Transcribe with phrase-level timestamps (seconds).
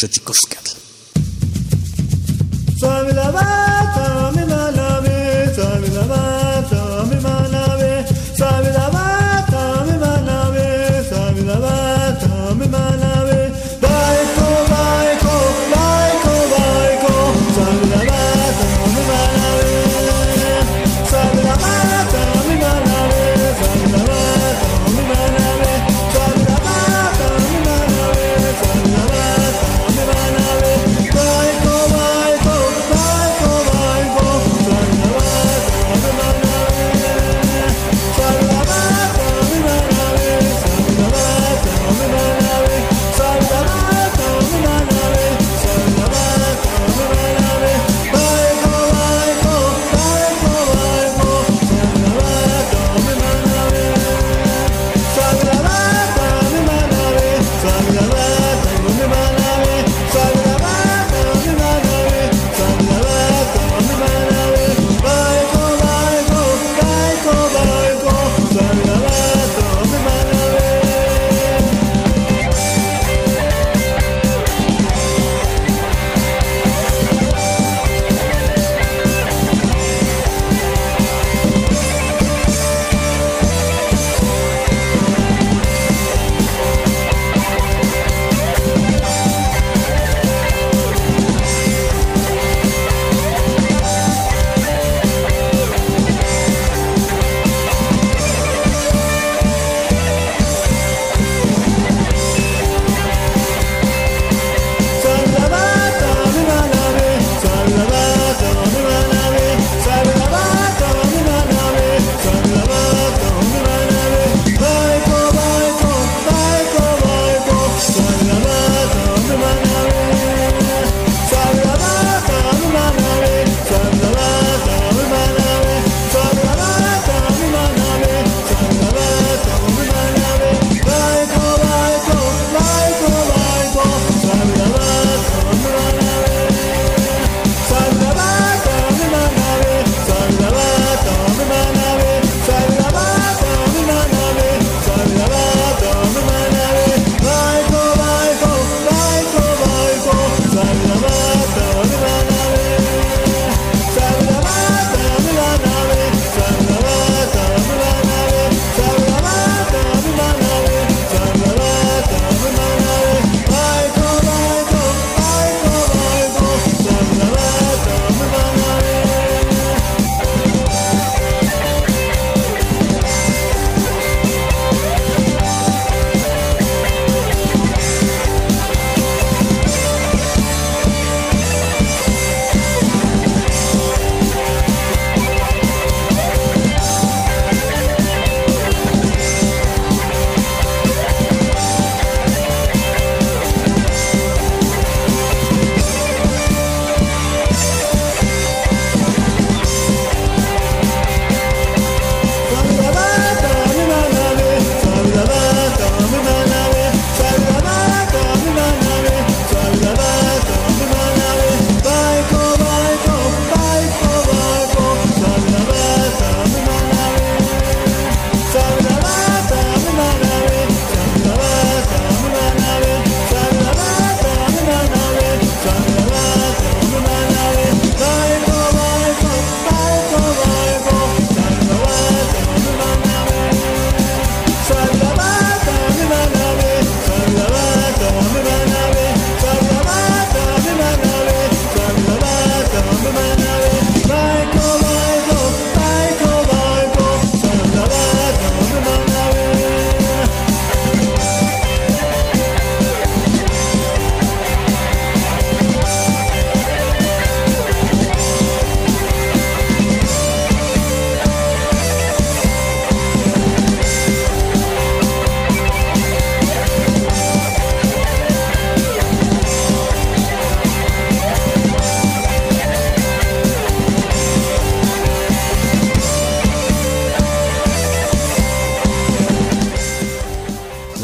[0.00, 0.76] Xochicoscatl.
[2.78, 3.79] Suave la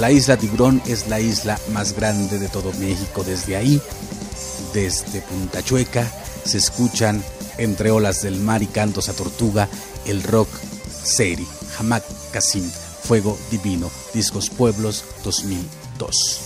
[0.07, 3.25] la isla Tiburón es la isla más grande de todo México.
[3.25, 3.83] Desde ahí,
[4.73, 6.09] desde Punta Chueca,
[6.45, 7.25] se escuchan
[7.59, 9.69] entre olas del mar y cantos a tortuga
[10.05, 10.49] el rock
[11.03, 11.45] seri,
[11.81, 12.71] Hamak Kasim,
[13.03, 16.46] Fuego Divino, Discos Pueblos 2002.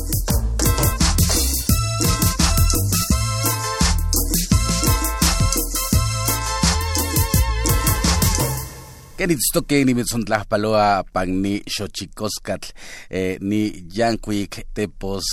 [9.21, 12.71] Kenitstoque ni mitzontlajpaloa pan ni xochicoscatl,
[13.13, 13.59] eh, ni
[13.93, 15.27] yancuic tepos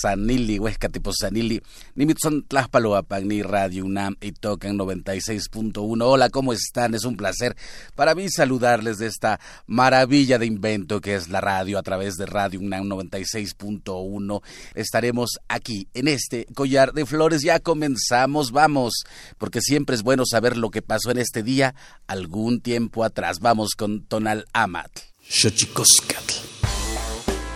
[0.00, 1.60] Sanili, Huesca tipo Sanili,
[1.94, 6.02] Nimitzon Tlaspaloapan, ni Radio UNAM y Tocan 96.1.
[6.02, 6.94] Hola, ¿cómo están?
[6.94, 7.56] Es un placer
[7.94, 12.26] para mí saludarles de esta maravilla de invento que es la radio a través de
[12.26, 14.42] Radio UNAM 96.1.
[14.74, 17.42] Estaremos aquí en este collar de flores.
[17.42, 19.04] Ya comenzamos, vamos,
[19.38, 21.74] porque siempre es bueno saber lo que pasó en este día
[22.06, 23.40] algún tiempo atrás.
[23.40, 24.90] Vamos con Tonal Amat.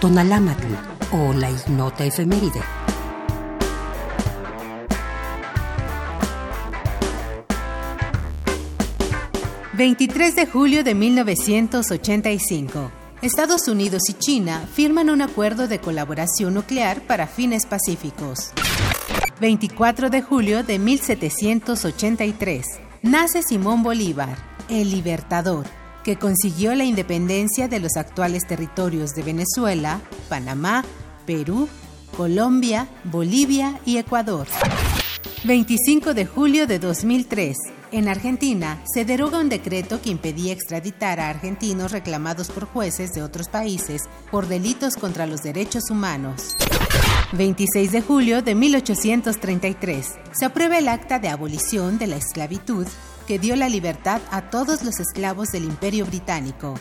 [0.04, 0.66] Tonalámatl
[1.12, 2.60] o la ignota efeméride.
[9.78, 12.90] ...23 de julio de 1985...
[13.22, 18.50] Estados Unidos y China firman un acuerdo de colaboración nuclear para fines pacíficos.
[19.40, 22.66] 24 de julio de 1783.
[23.00, 24.36] Nace Simón Bolívar,
[24.68, 25.64] el libertador,
[26.04, 30.84] que consiguió la independencia de los actuales territorios de Venezuela, Panamá,
[31.26, 31.68] Perú,
[32.16, 34.46] Colombia, Bolivia y Ecuador.
[35.44, 37.56] 25 de julio de 2003.
[37.90, 43.22] En Argentina se deroga un decreto que impedía extraditar a argentinos reclamados por jueces de
[43.22, 46.56] otros países por delitos contra los derechos humanos.
[47.32, 50.14] 26 de julio de 1833.
[50.32, 52.86] Se aprueba el acta de abolición de la esclavitud
[53.26, 56.74] que dio la libertad a todos los esclavos del Imperio Británico.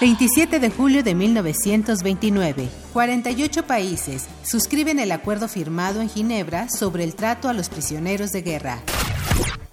[0.00, 2.68] 27 de julio de 1929.
[2.92, 8.42] 48 países suscriben el acuerdo firmado en Ginebra sobre el trato a los prisioneros de
[8.42, 8.80] guerra.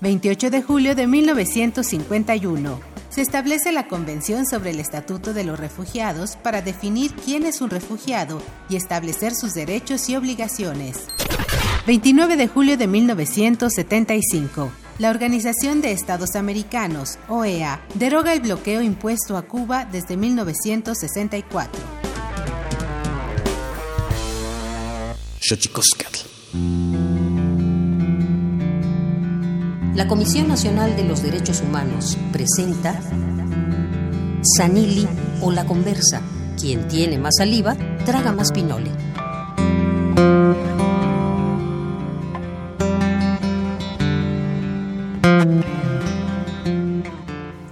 [0.01, 2.79] 28 de julio de 1951.
[3.09, 7.71] Se establece la Convención sobre el Estatuto de los Refugiados para definir quién es un
[7.71, 8.39] refugiado
[8.69, 11.07] y establecer sus derechos y obligaciones.
[11.87, 14.71] 29 de julio de 1975.
[14.99, 21.81] La Organización de Estados Americanos, OEA, deroga el bloqueo impuesto a Cuba desde 1964.
[29.95, 33.01] La Comisión Nacional de los Derechos Humanos presenta
[34.57, 35.07] Sanili
[35.41, 36.21] o la conversa.
[36.59, 38.91] Quien tiene más saliva, traga más pinole.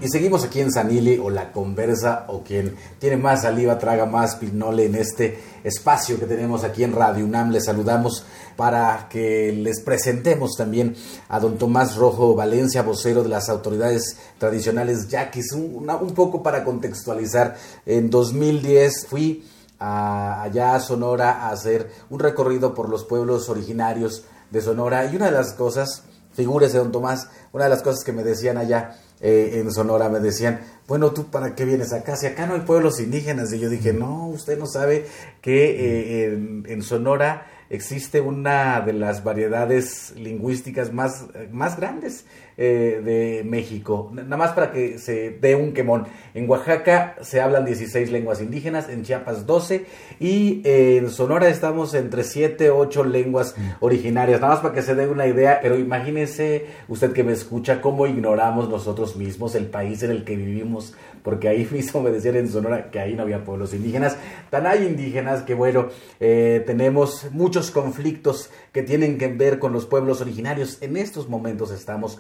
[0.08, 4.38] Y seguimos aquí en Sanili o la conversa o quien tiene más saliva traga más
[4.38, 7.52] pinole en este espacio que tenemos aquí en Radio UNAM.
[7.52, 8.24] Les saludamos
[8.56, 10.96] para que les presentemos también
[11.28, 15.52] a don Tomás Rojo Valencia, vocero de las autoridades tradicionales yaquis.
[15.52, 19.44] Un, un poco para contextualizar, en 2010 fui
[19.78, 25.26] allá a Sonora a hacer un recorrido por los pueblos originarios de Sonora y una
[25.26, 29.60] de las cosas, figúrese don Tomás, una de las cosas que me decían allá eh,
[29.60, 32.16] en Sonora me decían, bueno, ¿tú para qué vienes acá?
[32.16, 33.52] Si acá no hay pueblos indígenas.
[33.54, 35.06] Y yo dije, no, usted no sabe
[35.42, 42.26] que eh, en, en, Sonora existe una de las variedades lingüísticas más, más grandes
[42.58, 44.10] eh, de México.
[44.14, 46.08] Nada más para que se dé un quemón.
[46.34, 49.86] En Oaxaca se hablan 16 lenguas indígenas, en Chiapas 12
[50.20, 54.42] y en Sonora estamos entre 7, 8 lenguas originarias.
[54.42, 58.08] Nada más para que se dé una idea, pero imagínese usted que me escucha cómo
[58.08, 60.96] ignoramos nosotros mismos el país en el que vivimos
[61.28, 64.16] porque ahí mismo me decían en Sonora que ahí no había pueblos indígenas.
[64.50, 65.90] Tan hay indígenas que, bueno,
[66.22, 70.82] eh, tenemos muchos conflictos que tienen que ver con los pueblos originarios.
[70.82, 72.20] En estos momentos estamos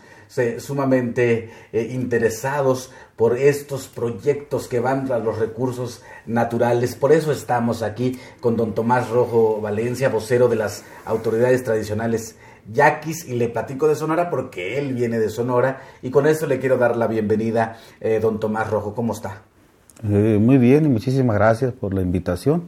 [0.59, 6.95] sumamente eh, interesados por estos proyectos que van a los recursos naturales.
[6.95, 12.35] Por eso estamos aquí con don Tomás Rojo Valencia, vocero de las autoridades tradicionales
[12.71, 16.59] Yaquis y le platico de Sonora porque él viene de Sonora y con eso le
[16.59, 18.93] quiero dar la bienvenida, eh, don Tomás Rojo.
[18.93, 19.41] ¿Cómo está?
[20.03, 22.65] Eh, muy bien y muchísimas gracias por la invitación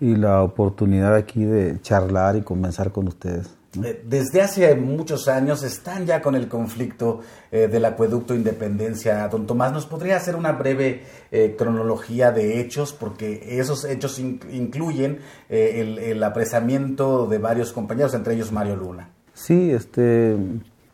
[0.00, 3.61] y la oportunidad aquí de charlar y conversar con ustedes.
[3.82, 9.26] Eh, desde hace muchos años están ya con el conflicto eh, del acueducto Independencia.
[9.28, 12.92] Don Tomás, ¿nos podría hacer una breve eh, cronología de hechos?
[12.92, 19.10] Porque esos hechos incluyen el, el, apresamiento de varios compañeros, entre ellos Mario Luna.
[19.34, 20.36] Sí, este,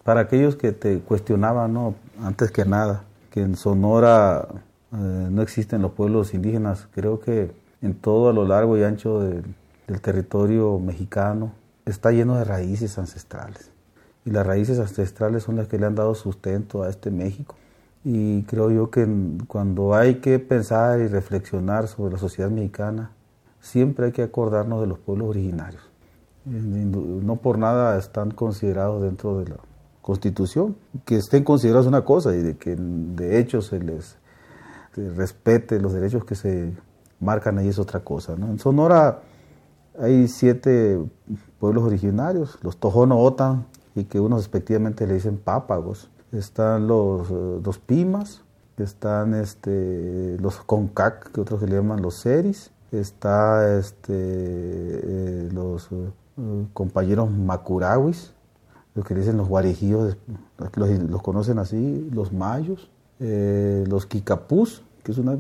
[0.05, 1.95] para aquellos que te cuestionaban, ¿no?
[2.23, 4.49] antes que nada, que en Sonora
[4.93, 6.89] eh, no existen los pueblos indígenas.
[6.95, 7.51] Creo que
[7.83, 11.53] en todo a lo largo y ancho del territorio mexicano
[11.91, 13.71] está lleno de raíces ancestrales.
[14.25, 17.57] Y las raíces ancestrales son las que le han dado sustento a este México.
[18.05, 19.07] Y creo yo que
[19.47, 23.13] cuando hay que pensar y reflexionar sobre la sociedad mexicana,
[23.61, 25.83] siempre hay que acordarnos de los pueblos originarios.
[26.45, 29.57] No por nada están considerados dentro de la
[30.01, 30.77] Constitución.
[31.05, 34.17] Que estén considerados una cosa y de que de hecho se les
[34.95, 36.73] respete los derechos que se
[37.21, 38.33] marcan ahí es otra cosa.
[38.33, 39.21] En Sonora
[40.01, 41.01] hay siete
[41.59, 46.09] pueblos originarios, los Tojono Otan, y que unos respectivamente le dicen pápagos.
[46.33, 48.43] Están los, eh, los Pimas,
[48.77, 56.11] están este, los Concac, que otros le llaman los Seris, está este, eh, los eh,
[56.73, 58.33] compañeros Macurawis,
[58.95, 60.17] los que dicen los guarijíos,
[60.77, 62.91] los, conocen así, los mayos,
[63.21, 65.37] los Kikapús, que es una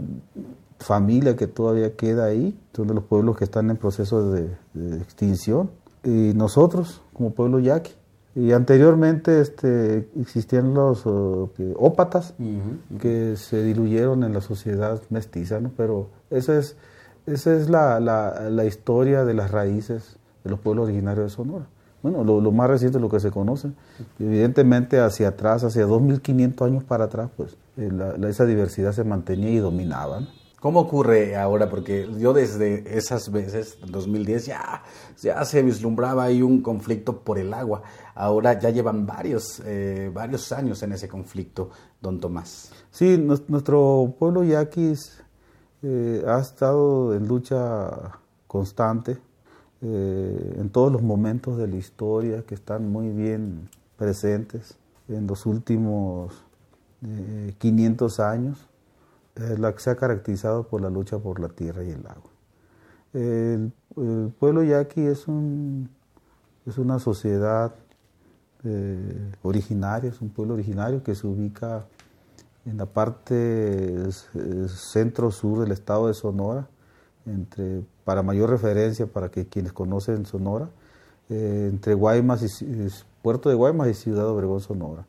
[0.78, 4.48] familia que todavía queda ahí, son de los pueblos que están en proceso de,
[5.00, 5.70] extinción,
[6.04, 7.92] y nosotros como pueblo yaqui.
[8.34, 11.02] Y anteriormente este, existían los
[11.76, 12.34] ópatas
[13.00, 15.72] que se diluyeron en la sociedad mestiza, ¿no?
[15.76, 16.76] pero esa es,
[17.26, 21.66] esa es la, la, la, historia de las raíces de los pueblos originarios de Sonora.
[22.00, 23.72] Bueno, lo, lo más reciente es lo que se conoce.
[24.20, 27.90] Evidentemente hacia atrás, hacia 2500 años para atrás, pues eh,
[28.28, 30.20] esa diversidad se mantenía y dominaba.
[30.60, 31.70] ¿Cómo ocurre ahora?
[31.70, 34.82] Porque yo desde esas veces, en 2010, ya,
[35.22, 37.82] ya se vislumbraba ahí un conflicto por el agua.
[38.16, 42.72] Ahora ya llevan varios, eh, varios años en ese conflicto, don Tomás.
[42.90, 45.22] Sí, nuestro pueblo yaquis
[45.82, 49.16] eh, ha estado en lucha constante
[49.80, 55.46] eh, en todos los momentos de la historia que están muy bien presentes en los
[55.46, 56.34] últimos
[57.58, 58.67] 500 años
[59.38, 62.30] la que se ha caracterizado por la lucha por la tierra y el agua.
[63.12, 63.72] El,
[64.38, 65.88] pueblo yaqui es, un,
[66.66, 67.74] es una sociedad
[68.64, 71.86] eh, originaria, es un pueblo originario que se ubica
[72.64, 74.10] en la parte
[74.68, 76.68] centro-sur del estado de Sonora,
[77.24, 80.68] entre, para mayor referencia para que quienes conocen Sonora,
[81.28, 82.88] eh, entre Guaymas y,
[83.22, 85.06] Puerto de Guaymas y Ciudad Obregón, Sonora.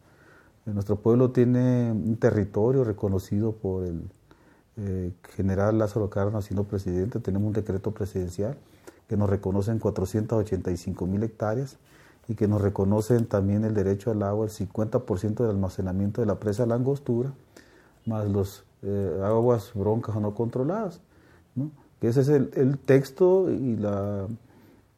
[0.65, 4.09] Nuestro pueblo tiene un territorio reconocido por el
[4.79, 8.57] eh, general Lázaro Cárdenas siendo presidente, tenemos un decreto presidencial
[9.07, 11.77] que nos reconoce en 485 mil hectáreas
[12.27, 16.39] y que nos reconocen también el derecho al agua, el 50% del almacenamiento de la
[16.39, 17.33] presa Langostura,
[18.05, 21.01] más los eh, aguas broncas o no controladas.
[21.99, 24.27] Que ese es el, texto y, la,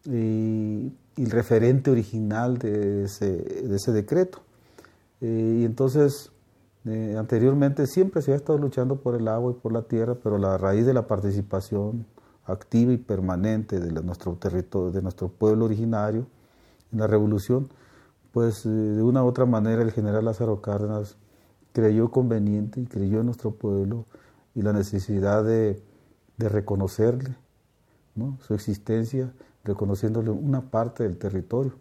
[0.06, 4.42] el referente original de ese, de ese decreto.
[5.22, 6.32] Eh, y entonces
[6.86, 10.38] eh, anteriormente siempre se ha estado luchando por el agua y por la tierra, pero
[10.38, 12.06] la raíz de la participación
[12.46, 16.26] activa y permanente de nuestro territorio, de nuestro pueblo originario
[16.92, 17.70] en la revolución,
[18.32, 21.18] pues eh, de una u otra manera el general Lázaro Cárdenas
[21.72, 24.06] creyó conveniente y creyó en nuestro pueblo
[24.56, 25.82] y la necesidad de,
[26.38, 27.36] reconocerle
[28.40, 29.32] su existencia,
[29.64, 31.74] reconociéndole una parte del territorio.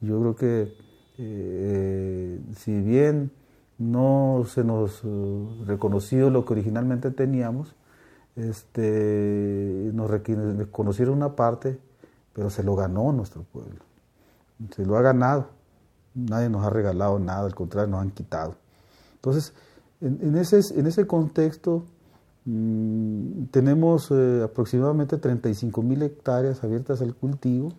[0.00, 0.72] Yo creo que
[1.18, 3.30] eh, si bien
[3.78, 7.74] no se nos uh, reconoció lo que originalmente teníamos,
[8.36, 11.78] este, nos reconocieron una parte,
[12.32, 13.80] pero se lo ganó nuestro pueblo,
[14.74, 15.48] se lo ha ganado,
[16.14, 18.56] nadie nos ha regalado nada, al contrario, nos han quitado.
[19.14, 19.54] Entonces,
[20.00, 21.84] en, ese, en ese contexto,
[22.44, 27.72] mm, tenemos eh, aproximadamente 35 mil hectáreas abiertas al cultivo,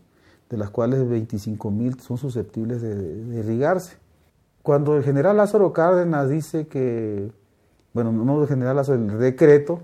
[0.49, 3.97] de las cuales 25 mil son susceptibles de irrigarse.
[4.63, 7.31] Cuando el general Lázaro Cárdenas dice que,
[7.93, 9.81] bueno, no el general Lázaro, el decreto,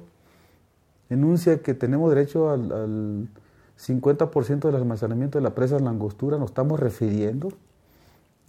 [1.10, 3.30] enuncia que tenemos derecho al,
[3.78, 7.50] 50% del almacenamiento de la presa Langostura, nos estamos refiriendo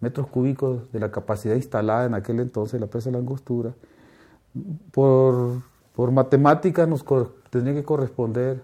[0.00, 3.72] metros cúbicos de la capacidad instalada en aquel entonces de la presa Langostura.
[4.92, 5.62] Por,
[5.96, 7.02] por matemáticas nos
[7.50, 8.62] tendría que corresponder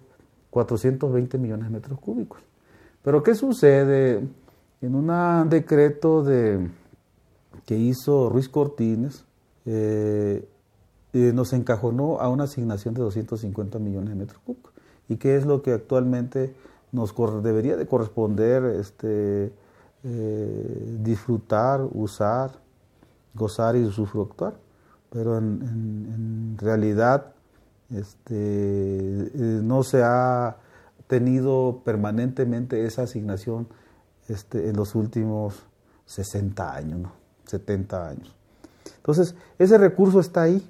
[0.54, 2.40] 420 millones de metros cúbicos.
[3.02, 4.22] Pero ¿qué sucede?
[4.80, 6.70] En un decreto de,
[7.66, 9.24] que hizo Ruiz Cortines,
[9.66, 10.48] eh,
[11.12, 14.72] eh, nos encajonó a una asignación de 250 millones de metros cúbicos.
[15.08, 16.54] ¿Y qué es lo que actualmente
[16.92, 19.52] nos debería de corresponder este,
[20.04, 22.52] eh, disfrutar, usar,
[23.34, 24.54] gozar y usufructuar?
[25.10, 27.33] Pero en, en realidad
[27.96, 29.30] este, eh,
[29.62, 30.56] no se ha
[31.06, 33.68] tenido permanentemente esa asignación
[34.28, 35.62] este, en los últimos
[36.06, 37.12] 60 años, ¿no?
[37.46, 38.34] 70 años.
[38.96, 40.66] Entonces, ese recurso está ahí,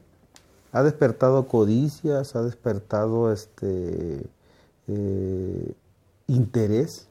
[0.73, 4.27] ha despertado codicias, ha despertado este
[4.89, 5.75] eh,
[6.27, 7.09] interés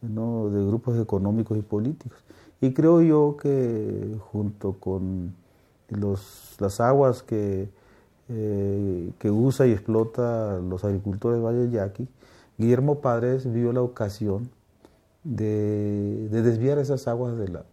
[0.00, 2.18] de grupos económicos y políticos.
[2.60, 5.34] Y creo yo que junto con
[5.88, 7.68] las aguas que,
[8.34, 12.08] eh, que usa y explota los agricultores de Valle Yaqui,
[12.56, 14.50] Guillermo Padres vio la ocasión
[15.24, 17.64] de, desviar esas aguas de la,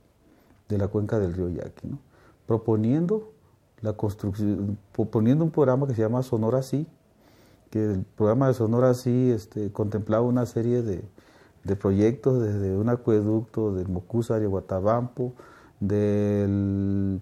[0.68, 1.98] de la cuenca del río Yaqui,
[2.46, 3.32] proponiendo
[3.82, 6.88] la construcción, proponiendo un programa que se llama Sonora Sí,
[7.70, 11.04] que el programa de Sonora Sí este, contemplaba una serie de,
[11.63, 15.34] de proyectos desde un acueducto del Mocúzar y Guatabampo,
[15.80, 17.20] de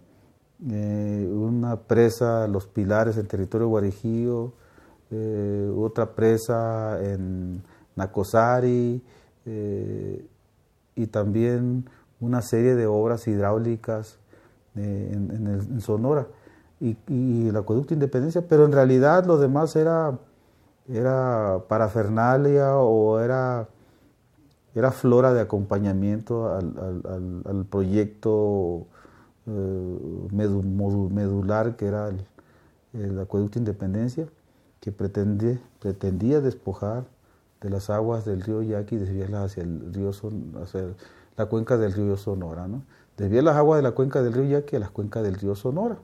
[0.70, 4.54] eh, una presa, Los Pilares, en territorio guarijío,
[5.12, 7.62] eh, otra presa en
[7.96, 9.02] Nacosari,
[9.46, 10.26] eh,
[10.96, 11.86] y también
[12.20, 14.18] una serie de obras hidráulicas
[14.76, 16.28] en, Sonora
[16.80, 20.18] y, el acueducto Independencia, pero en realidad lo demás era,
[20.88, 23.68] era parafernalia o era
[24.78, 28.86] era flora de acompañamiento al, proyecto eh,
[30.32, 32.10] medular que era
[32.94, 34.28] el, acueducto Independencia,
[34.82, 37.06] que pretendía, despojar
[37.62, 40.82] de las aguas del río Yaqui y desviarlas hacia el río hacia
[41.36, 42.84] la cuenca del río Sonora, ¿no?
[43.18, 45.98] Desviar las aguas de la cuenca del río Yaqui a las cuencas del río Sonora,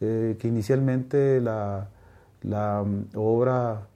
[0.00, 1.88] eh, que inicialmente la,
[2.42, 3.86] la mm, obra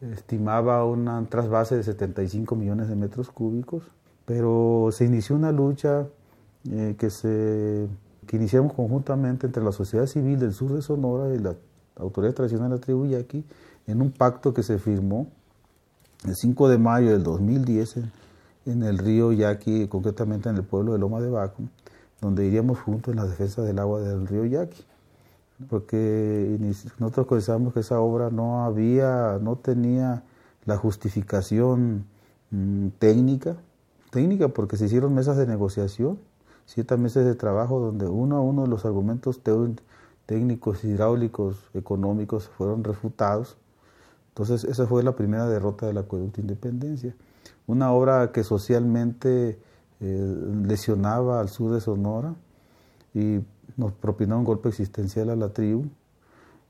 [0.00, 3.82] estimaba un trasvase de 75 millones de metros cúbicos,
[4.24, 6.06] pero se inició una lucha
[6.70, 7.88] eh, que, se,
[8.32, 11.54] iniciamos conjuntamente entre la sociedad civil del sur de Sonora y la
[11.96, 13.44] autoridad tradicional de la tribu Yaqui
[13.86, 15.28] en un pacto que se firmó
[16.24, 17.96] el 5 de mayo del 2010
[18.66, 21.62] en, el río Yaqui, concretamente en el pueblo de Loma de Baco,
[22.20, 24.84] donde iríamos juntos en la defensa del agua del río Yaqui.
[25.68, 26.58] Porque
[26.98, 30.22] nosotros pensamos que esa obra no había, no tenía
[30.66, 32.04] la justificación
[32.50, 33.56] mm, técnica,
[34.10, 36.18] técnica porque se hicieron mesas de negociación,
[36.68, 39.40] siete meses de trabajo donde uno a uno los argumentos
[40.26, 43.56] técnicos, hidráulicos, económicos fueron refutados.
[44.28, 47.14] Entonces esa fue la primera derrota del acueducto Independencia.
[47.66, 49.58] Una obra que socialmente
[50.00, 52.34] eh, lesionaba al sur de Sonora
[53.14, 53.40] y
[53.78, 55.86] nos propinó un golpe existencial a la tribu,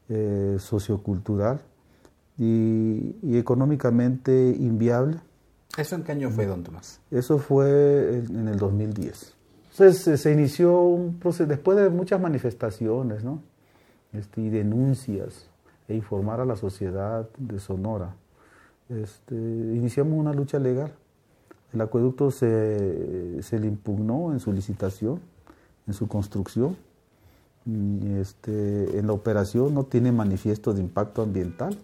[0.08, 1.60] eh, sociocultural
[2.38, 5.18] y, económicamente inviable.
[5.76, 7.00] ¿Eso en qué año fue, don Tomás?
[7.10, 9.34] Eso fue en, el 2010.
[9.78, 13.40] Entonces se inició un proceso, después de muchas manifestaciones ¿no?
[14.12, 15.46] este, y denuncias
[15.86, 18.16] e informar a la sociedad de Sonora,
[18.88, 20.92] este, iniciamos una lucha legal.
[21.72, 25.20] El acueducto se, se le impugnó en su licitación,
[25.86, 26.76] en su construcción,
[28.20, 31.76] este, en la operación no tiene manifiesto de impacto ambiental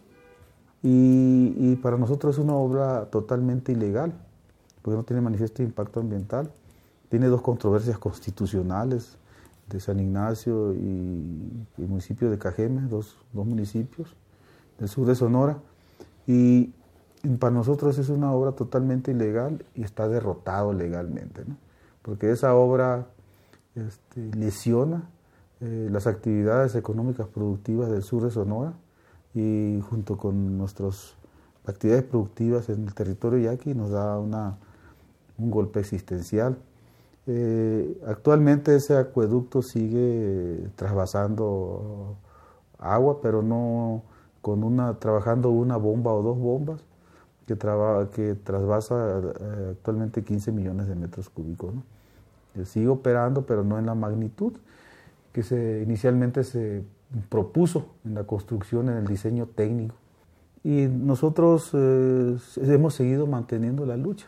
[0.82, 4.12] y, para nosotros es una obra totalmente ilegal
[4.82, 6.50] porque no tiene manifiesto de impacto ambiental.
[7.08, 9.18] Tiene dos controversias constitucionales
[9.68, 14.14] de San Ignacio y el municipio de Cajeme, dos, dos municipios
[14.78, 15.58] del sur de Sonora.
[16.26, 16.72] Y
[17.38, 21.44] para nosotros es una obra totalmente ilegal y está derrotado legalmente,
[22.02, 23.06] porque esa obra
[23.74, 25.08] este, lesiona
[25.60, 28.74] eh, las actividades económicas productivas del sur de Sonora
[29.34, 31.14] y junto con nuestras
[31.66, 34.58] actividades productivas en el territorio yaqui nos da una,
[35.38, 36.58] un golpe existencial.
[37.26, 42.16] Eh, actualmente ese acueducto sigue trasvasando
[42.78, 44.02] agua, pero no
[44.42, 46.80] con una trabajando una bomba o dos bombas
[47.46, 47.56] que,
[48.14, 51.72] que trasvasa eh, actualmente 15 millones de metros cúbicos.
[52.64, 54.52] Sigue operando, pero no en la magnitud
[55.32, 56.84] que se, inicialmente se
[57.28, 59.96] propuso en la construcción, en el diseño técnico.
[60.62, 64.26] Y nosotros eh, hemos seguido manteniendo la lucha.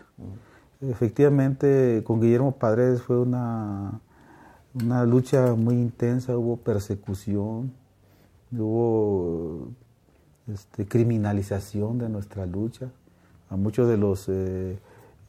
[0.81, 4.01] Efectivamente, con Guillermo Padres fue una,
[4.75, 7.73] una lucha muy intensa, hubo persecución,
[8.53, 9.69] hubo
[10.53, 12.91] este, criminalización de nuestra lucha.
[13.49, 14.79] A muchos de los eh,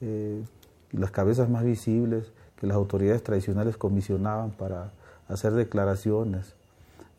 [0.01, 0.43] eh,
[0.91, 4.91] las cabezas más visibles que las autoridades tradicionales comisionaban para
[5.27, 6.55] hacer declaraciones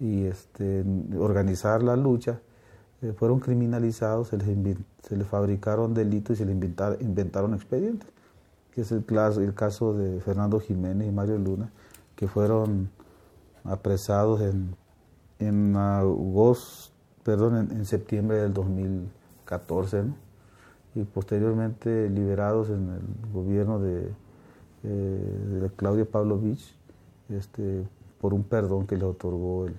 [0.00, 0.84] y este,
[1.18, 2.40] organizar la lucha,
[3.02, 6.54] eh, fueron criminalizados, se les, se les, fabricaron delitos y se les
[7.00, 8.08] inventaron expedientes,
[8.78, 9.04] que es el,
[9.42, 11.68] el caso de Fernando Jiménez y Mario Luna,
[12.14, 12.88] que fueron
[13.64, 14.76] apresados en,
[15.40, 20.04] en agosto, perdón, en, septiembre del 2014,
[20.94, 24.12] y posteriormente liberados en el gobierno de,
[24.84, 26.76] eh, de Claudia Pavlovich
[27.30, 27.84] este,
[28.20, 29.74] por un perdón que le otorgó el,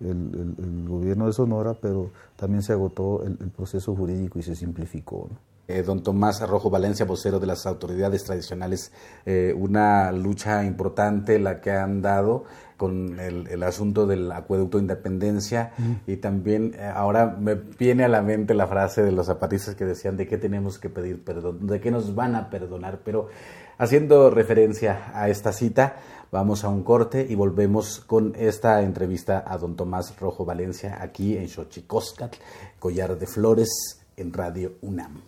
[0.00, 5.30] el, gobierno de Sonora, pero también se agotó el, proceso jurídico y se simplificó.
[5.70, 8.90] Eh, don Tomás Arrojo Valencia, vocero de las autoridades tradicionales,
[9.26, 12.44] eh, una lucha importante la que han dado
[12.78, 15.72] con el, asunto del acueducto de independencia.
[16.06, 19.84] Y también eh, ahora me viene a la mente la frase de los zapatistas que
[19.84, 23.28] decían de qué tenemos que pedir perdón, de qué nos van a perdonar, pero
[23.76, 25.96] haciendo referencia a esta cita,
[26.32, 31.36] vamos a un corte y volvemos con esta entrevista a don Tomás Rojo Valencia aquí
[31.36, 32.38] en Xochicóscatl,
[32.78, 33.68] Collar de Flores
[34.16, 35.27] en Radio UNAM.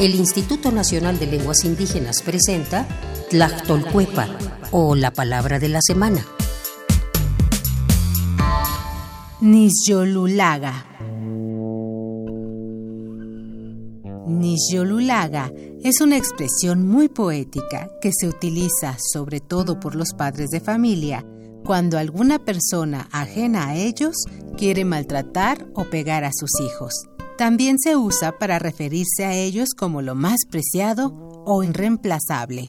[0.00, 2.86] El Instituto Nacional de Lenguas Indígenas presenta
[3.30, 4.28] Tlactolcuepa
[4.70, 6.26] o la palabra de la semana.
[9.40, 10.86] Nisyolulaga.
[14.26, 20.60] Nisyolulaga es una expresión muy poética que se utiliza sobre todo por los padres de
[20.60, 21.24] familia
[21.64, 24.16] cuando alguna persona ajena a ellos
[24.56, 27.06] quiere maltratar o pegar a sus hijos.
[27.36, 31.12] También se usa para referirse a ellos como lo más preciado
[31.44, 32.68] o irreemplazable.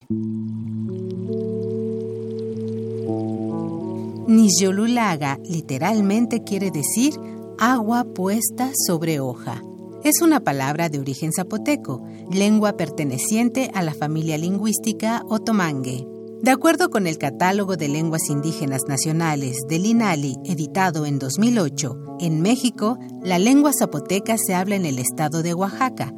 [4.28, 7.14] Nisyolulaga literalmente quiere decir
[7.60, 9.62] agua puesta sobre hoja.
[10.04, 16.15] Es una palabra de origen zapoteco, lengua perteneciente a la familia lingüística otomangue.
[16.46, 22.44] De acuerdo con el Catálogo de Lenguas Indígenas Nacionales del INALI, editado en 2008, en
[22.44, 26.14] México, la lengua zapoteca se habla en el estado de Oaxaca.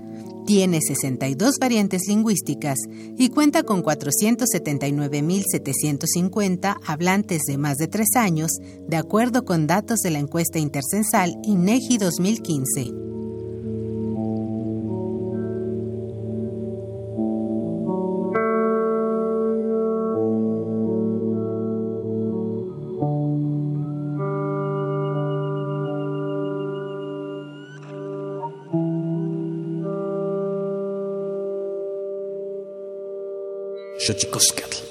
[0.46, 2.78] Tiene 62 variantes lingüísticas
[3.18, 8.52] y cuenta con 479.750 hablantes de más de tres años,
[8.86, 12.92] de acuerdo con datos de la encuesta intercensal INEGI 2015.
[34.18, 34.87] ikke gosket.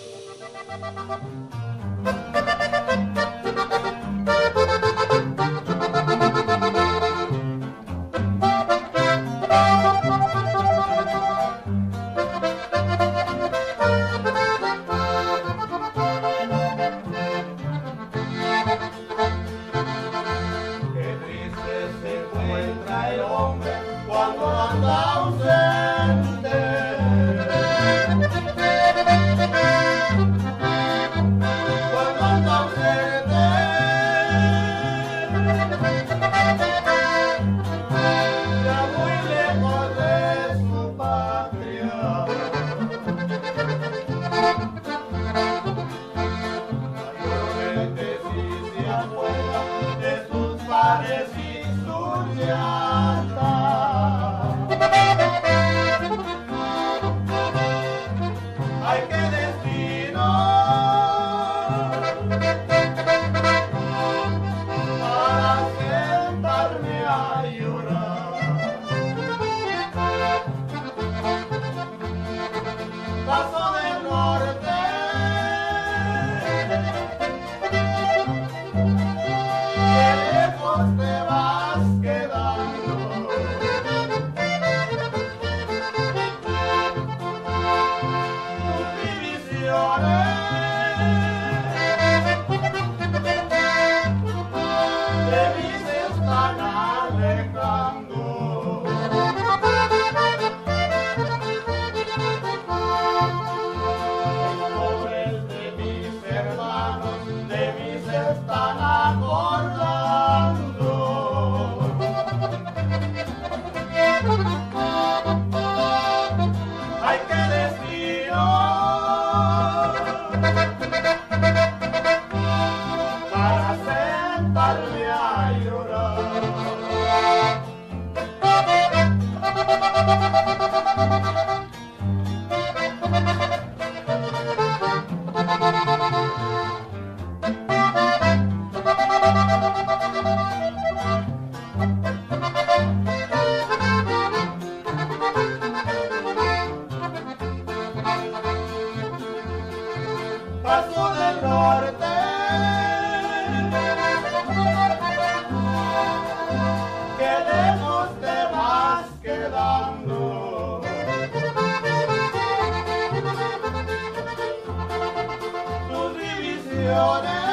[166.88, 167.45] Lord.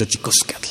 [0.00, 0.68] Xochicoscatl.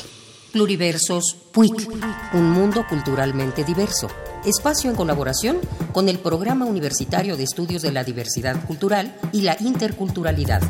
[0.52, 1.88] Pluriversos PUIC,
[2.34, 4.08] un mundo culturalmente diverso.
[4.44, 5.58] Espacio en colaboración
[5.92, 10.62] con el Programa Universitario de Estudios de la Diversidad Cultural y la Interculturalidad.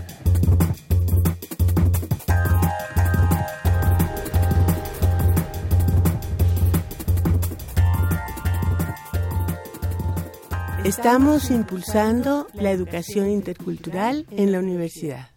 [10.85, 15.31] Estamos impulsando la educación intercultural en la universidad.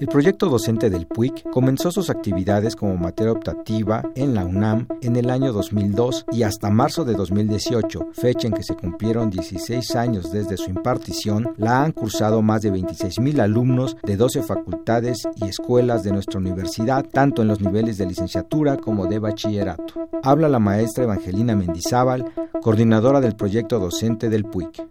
[0.00, 5.14] El proyecto docente del PUIC comenzó sus actividades como materia optativa en la UNAM en
[5.16, 10.32] el año 2002 y hasta marzo de 2018, fecha en que se cumplieron 16 años
[10.32, 16.02] desde su impartición, la han cursado más de 26.000 alumnos de 12 facultades y escuelas
[16.02, 20.08] de nuestra universidad, tanto en los niveles de licenciatura como de bachillerato.
[20.24, 24.82] Habla la maestra Evangelina Mendizábal, coordinadora del proyecto docente del PUIC.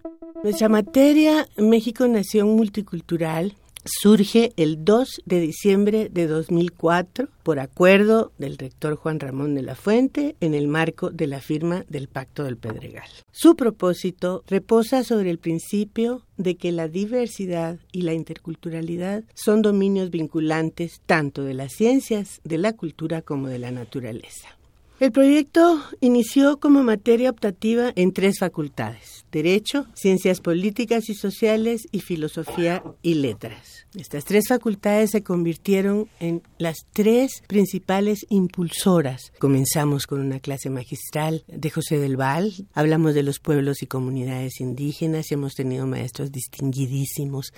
[0.43, 8.57] Nuestra materia México Nación Multicultural surge el 2 de diciembre de 2004 por acuerdo del
[8.57, 12.57] rector Juan Ramón de la Fuente en el marco de la firma del Pacto del
[12.57, 13.09] Pedregal.
[13.31, 20.09] Su propósito reposa sobre el principio de que la diversidad y la interculturalidad son dominios
[20.09, 24.60] vinculantes tanto de las ciencias, de la cultura como de la naturaleza.
[25.01, 32.01] El proyecto inició como materia optativa en tres facultades, Derecho, Ciencias Políticas y Sociales y
[32.01, 33.87] Filosofía y Letras.
[33.95, 39.33] Estas tres facultades se convirtieron en las tres principales impulsoras.
[39.39, 44.61] Comenzamos con una clase magistral de José del Val, hablamos de los pueblos y comunidades
[44.61, 47.53] indígenas y hemos tenido maestros distinguidísimos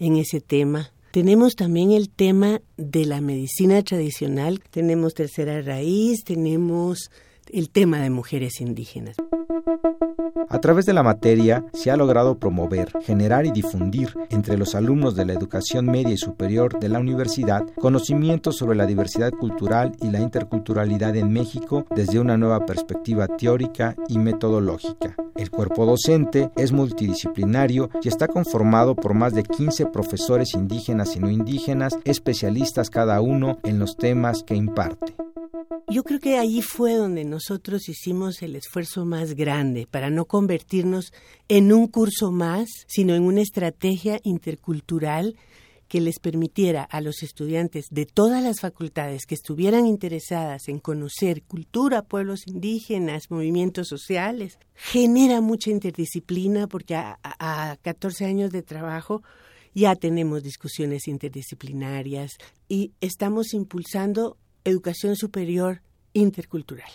[0.00, 0.90] en ese tema.
[1.10, 7.10] Tenemos también el tema de la medicina tradicional, tenemos tercera raíz, tenemos
[7.52, 9.16] el tema de mujeres indígenas.
[10.50, 15.14] A través de la materia se ha logrado promover, generar y difundir entre los alumnos
[15.14, 20.10] de la educación media y superior de la universidad conocimientos sobre la diversidad cultural y
[20.10, 25.14] la interculturalidad en México desde una nueva perspectiva teórica y metodológica.
[25.36, 31.20] El cuerpo docente es multidisciplinario y está conformado por más de 15 profesores indígenas y
[31.20, 35.14] no indígenas, especialistas cada uno en los temas que imparte.
[35.90, 41.12] Yo creo que allí fue donde nosotros hicimos el esfuerzo más grande para no convertirnos
[41.46, 45.36] en un curso más, sino en una estrategia intercultural
[45.86, 51.44] que les permitiera a los estudiantes de todas las facultades que estuvieran interesadas en conocer
[51.44, 59.22] cultura, pueblos indígenas, movimientos sociales, genera mucha interdisciplina porque a, a 14 años de trabajo
[59.74, 62.32] ya tenemos discusiones interdisciplinarias
[62.68, 65.82] y estamos impulsando educación superior
[66.14, 66.90] intercultural.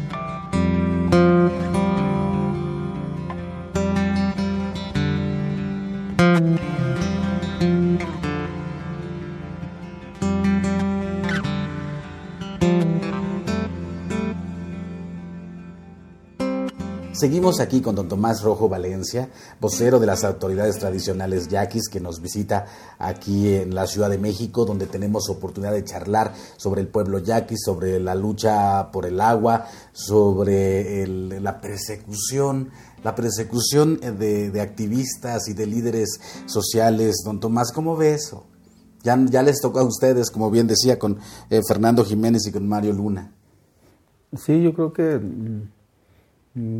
[17.21, 19.29] Seguimos aquí con don Tomás Rojo Valencia,
[19.59, 22.65] vocero de las autoridades tradicionales yaquis, que nos visita
[22.97, 27.57] aquí en la Ciudad de México, donde tenemos oportunidad de charlar sobre el pueblo yaqui,
[27.59, 32.71] sobre la lucha por el agua, sobre la persecución,
[33.03, 37.17] la persecución de, activistas y de líderes sociales.
[37.23, 38.47] Don Tomás, ¿cómo ve eso?
[39.03, 41.19] Ya, les tocó a ustedes, como bien decía, con
[41.51, 43.31] eh, Fernando Jiménez y con Mario Luna.
[44.35, 45.19] Sí, yo creo que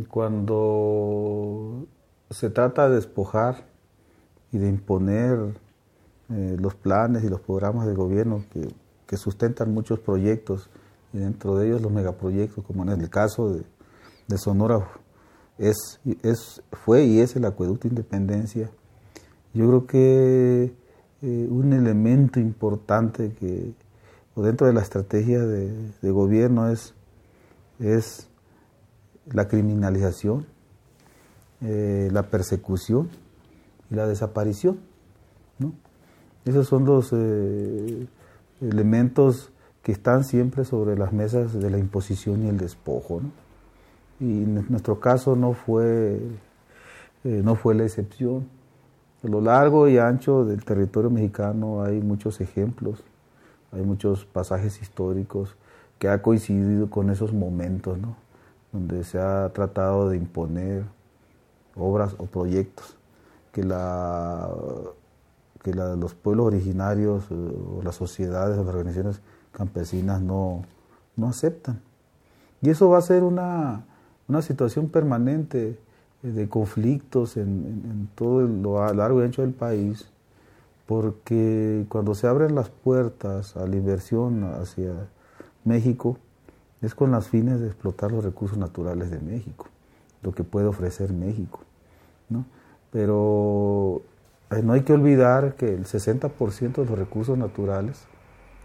[0.08, 1.86] cuando
[2.30, 3.64] se trata de despojar
[4.52, 5.54] y de imponer
[6.30, 8.68] eh, los planes y los programas de gobierno que,
[9.06, 10.70] que sustentan muchos proyectos,
[11.12, 13.64] y dentro de ellos los megaproyectos, como en el caso de,
[14.38, 14.88] Sonora,
[15.58, 18.70] es, es, fue y es el acueducto Independencia.
[19.52, 20.74] Yo creo que
[21.20, 23.74] eh, un elemento importante que
[24.36, 26.94] dentro de la estrategia de, de gobierno es
[27.82, 28.28] es
[29.30, 30.46] la criminalización,
[31.60, 33.08] eh, la persecución
[33.90, 34.78] y la desaparición.
[35.58, 35.72] ¿no?
[36.44, 38.06] Esos son los eh,
[38.60, 43.20] elementos que están siempre sobre las mesas de la imposición y el despojo.
[44.20, 46.20] Y en nuestro caso no fue,
[47.24, 48.48] eh, no fue la excepción.
[49.24, 53.04] A lo largo y ancho del territorio mexicano hay muchos ejemplos,
[53.70, 55.56] hay muchos pasajes históricos
[55.98, 58.16] que ha coincidido con esos momentos, ¿no?
[58.72, 60.84] Donde se ha tratado de imponer
[61.76, 62.96] obras o proyectos
[63.52, 64.50] que la
[65.62, 69.20] que los pueblos originarios eh, o las sociedades o las organizaciones
[69.52, 70.64] campesinas no,
[71.16, 71.80] no aceptan.
[72.60, 73.84] Y eso va a ser una,
[74.28, 75.78] una situación permanente
[76.22, 80.08] eh, de conflictos en, todo lo largo y ancho del país,
[80.86, 84.92] porque cuando se abren las puertas a la inversión hacia
[85.64, 86.18] México,
[86.82, 89.68] es con las fines de explotar los recursos naturales de México,
[90.22, 91.60] lo que puede ofrecer México.
[92.28, 92.44] ¿no?
[92.90, 94.02] Pero
[94.50, 98.04] eh, no hay que olvidar que el 60% de los recursos naturales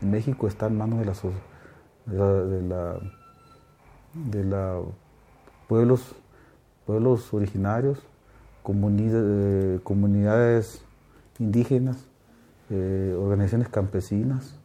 [0.02, 1.22] en México están en manos de, las,
[2.06, 3.00] de, la,
[4.14, 4.80] de, la,
[5.68, 6.16] pueblos,
[6.86, 8.00] pueblos originarios,
[8.64, 10.82] comunidades, comunidades
[11.40, 11.98] indígenas,
[12.70, 14.58] eh, organizaciones campesinas,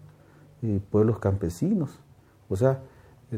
[0.63, 1.91] y pueblos campesinos.
[2.49, 2.81] O sea,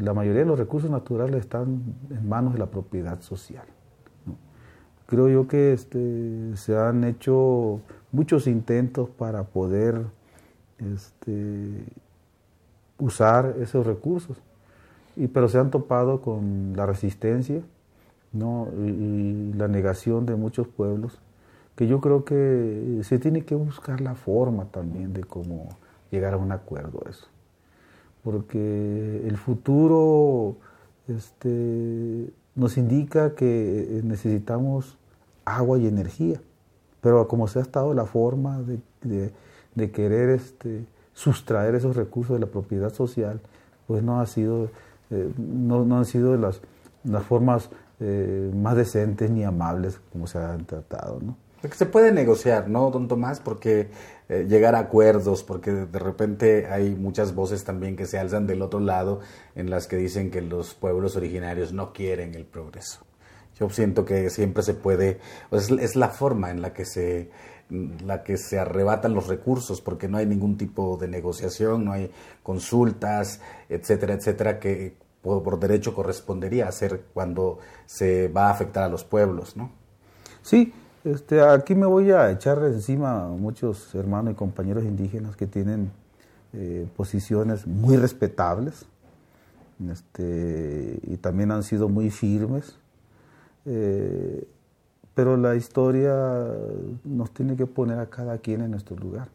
[0.00, 3.64] la mayoría de los recursos naturales están en manos de la propiedad social.
[5.06, 7.80] Creo yo que este, se han hecho
[8.10, 10.06] muchos intentos para poder
[10.78, 11.84] este,
[12.98, 14.38] usar esos recursos,
[15.14, 17.60] y, pero se han topado con la resistencia
[18.32, 18.68] ¿no?
[18.76, 21.20] y, la negación de muchos pueblos,
[21.76, 25.68] que yo creo que se tiene que buscar la forma también de cómo
[26.10, 27.28] llegar a un acuerdo eso
[28.24, 30.56] porque el futuro
[31.06, 34.96] este, nos indica que necesitamos
[35.44, 36.40] agua y energía,
[37.02, 38.62] pero como se ha estado la forma
[39.02, 43.40] de, querer este, sustraer esos recursos de la propiedad social,
[43.86, 44.70] pues no ha sido,
[45.10, 46.62] eh, no, han sido las,
[47.04, 47.68] las formas
[48.00, 51.43] eh, más decentes ni amables como se han tratado, ¿no?
[51.72, 53.40] Se puede negociar, ¿no, don Tomás?
[53.40, 53.88] Porque
[54.28, 58.62] eh, llegar a acuerdos, porque de repente hay muchas voces también que se alzan del
[58.62, 59.20] otro lado
[59.54, 63.06] en las que dicen que los pueblos originarios no quieren el progreso.
[63.58, 65.20] Yo siento que siempre se puede,
[65.52, 67.30] es la forma en la que se
[67.70, 72.10] la que se arrebatan los recursos porque no hay ningún tipo de negociación, no hay
[72.42, 78.88] consultas, etcétera, etcétera, que por, por derecho correspondería hacer cuando se va a afectar a
[78.88, 79.72] los pueblos, ¿no?
[80.42, 80.74] Sí,
[81.04, 85.90] este, aquí me voy a echar encima a muchos hermanos y compañeros indígenas que tienen
[86.54, 88.86] eh, posiciones muy respetables
[89.90, 92.76] este, y también han sido muy firmes.
[93.66, 94.48] Eh,
[95.14, 96.48] pero la historia
[97.04, 99.28] nos tiene que poner a cada quien en nuestro lugar.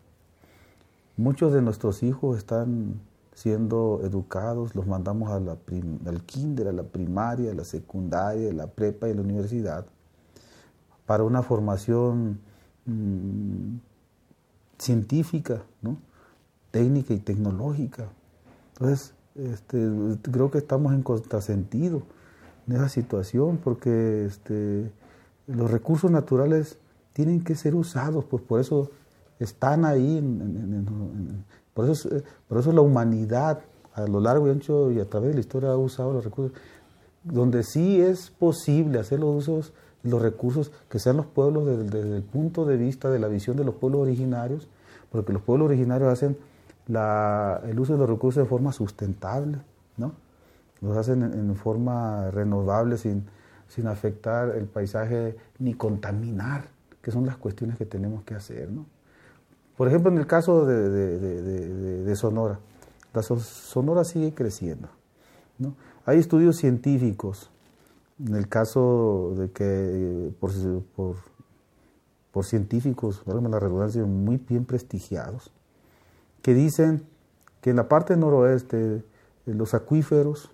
[1.15, 2.99] Muchos de nuestros hijos están
[3.33, 9.07] siendo educados, los mandamos al kinder, a la primaria, a la secundaria, a la prepa
[9.07, 9.85] y a la universidad
[11.09, 12.37] para una formación
[12.85, 13.77] mm,
[14.77, 15.97] científica, ¿no?
[16.69, 18.09] técnica y tecnológica.
[18.73, 19.89] Entonces, este,
[20.21, 22.03] creo que estamos en contrasentido
[22.67, 24.91] en esa situación porque este,
[25.47, 26.77] los recursos naturales
[27.13, 28.91] tienen que ser usados, pues por eso
[29.39, 30.21] están ahí,
[31.73, 32.07] por, eso,
[32.47, 33.61] por eso la humanidad
[33.95, 36.55] a lo largo y ancho y a través de la historia ha usado los recursos,
[37.23, 39.73] donde sí es posible hacer los usos
[40.03, 43.63] los recursos que sean los pueblos desde, el punto de vista de la visión de
[43.63, 44.67] los pueblos originarios,
[45.11, 46.37] porque los pueblos originarios hacen
[46.87, 49.59] el uso de los recursos de forma sustentable,
[49.97, 50.13] ¿no?
[50.81, 53.25] Los hacen en, forma renovable sin,
[53.67, 56.69] sin afectar el paisaje ni contaminar,
[57.01, 58.85] que son las cuestiones que tenemos que hacer, ¿no?
[59.77, 62.59] Por ejemplo, en el caso de, de Sonora,
[63.13, 64.89] la Sonora sigue creciendo,
[65.57, 65.75] ¿no?
[66.05, 67.51] Hay estudios científicos
[68.19, 70.51] en el caso de que por,
[70.95, 71.15] por,
[72.31, 75.51] por científicos, la redundancia, muy bien prestigiados,
[76.41, 77.05] que dicen
[77.61, 79.03] que en la parte noroeste eh,
[79.45, 80.51] los acuíferos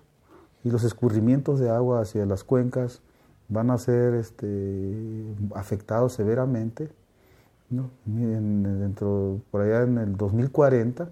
[0.64, 3.00] y los escurrimientos de agua hacia las cuencas
[3.48, 6.90] van a ser este, afectados severamente.
[8.04, 11.08] dentro, por allá en el 2040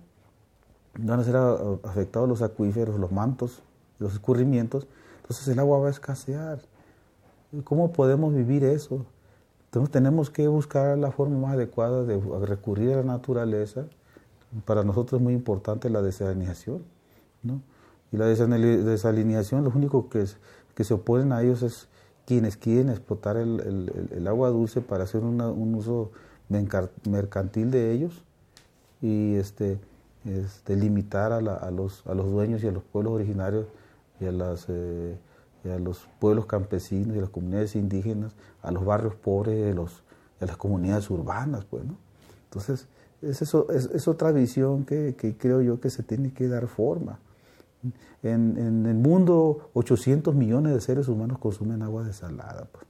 [0.99, 1.37] van a ser
[1.85, 3.63] afectados los acuíferos, los mantos,
[3.99, 4.87] los escurrimientos,
[5.25, 6.59] entonces el agua va a escasear.
[7.65, 9.07] ¿Cómo podemos vivir eso?
[9.67, 13.87] Entonces tenemos que buscar la forma más adecuada de recurrir a la naturaleza.
[14.67, 16.83] Para nosotros es muy importante la desalinización.
[17.43, 17.63] ¿no?
[18.13, 21.89] Y la desalinización, los únicos que, se oponen a ellos es
[22.27, 26.11] quienes quieren explotar el, agua dulce para hacer un uso
[26.51, 28.23] mercantil de ellos.
[29.01, 29.79] Y este,
[30.27, 33.65] es delimitar a, la- a los, a los dueños y a los pueblos originarios
[34.21, 35.17] y a, las, eh,
[35.65, 40.03] a los pueblos campesinos y a las comunidades indígenas, a los barrios pobres a, los,
[40.41, 41.97] a las comunidades urbanas, pues, ¿no?
[42.45, 42.87] Entonces,
[43.23, 47.19] es, eso, es, otra visión que, que creo yo que se tiene que dar forma.
[48.23, 52.67] En, en el mundo, 800 millones de seres humanos consumen agua desalada.
[52.73, 52.85] Pues.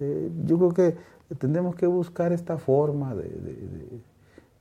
[0.00, 0.96] Eh, yo creo que
[1.38, 4.00] tendremos que buscar esta forma de, de- de-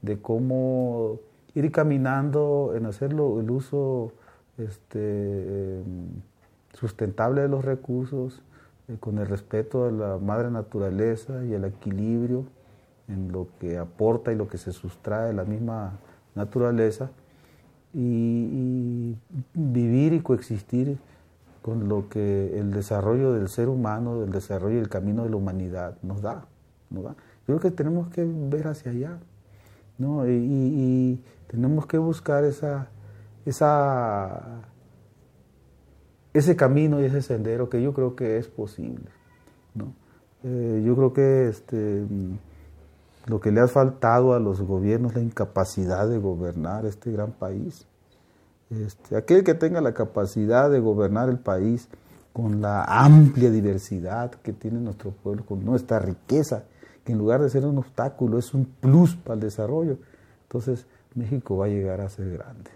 [0.01, 1.19] de cómo
[1.55, 4.11] ir caminando en hacerlo el uso
[4.57, 6.21] este, em,
[6.73, 8.41] sustentable de los recursos,
[8.87, 12.45] eh, con el respeto a la madre naturaleza y el equilibrio
[13.07, 15.93] en lo que aporta y lo que se sustrae de la misma
[16.35, 17.09] naturaleza
[17.93, 19.15] y,
[19.53, 20.97] vivir y coexistir
[21.61, 25.37] con lo que el desarrollo del ser humano, el desarrollo y el camino de la
[25.37, 26.45] humanidad nos da.
[26.89, 27.15] nos.
[27.47, 29.17] Yo creo que tenemos que ver hacia allá,
[29.97, 30.27] ¿no?
[30.27, 32.89] Y tenemos que buscar esa,
[33.45, 34.61] esa,
[36.33, 39.09] ese camino y ese sendero que yo creo que es posible,
[39.73, 39.93] ¿no?
[40.43, 42.37] Eh, yo creo que este, mm,
[43.27, 47.31] lo que le ha faltado a los gobiernos es la incapacidad de gobernar este gran
[47.31, 47.87] país.
[48.69, 51.87] Este, aquel que tenga la capacidad de gobernar el país
[52.33, 56.65] con la amplia diversidad que tiene nuestro pueblo, con nuestra riqueza,
[57.03, 59.97] que en lugar de ser un obstáculo es un plus para el desarrollo,
[60.43, 62.74] entonces México va a llegar a ser grande.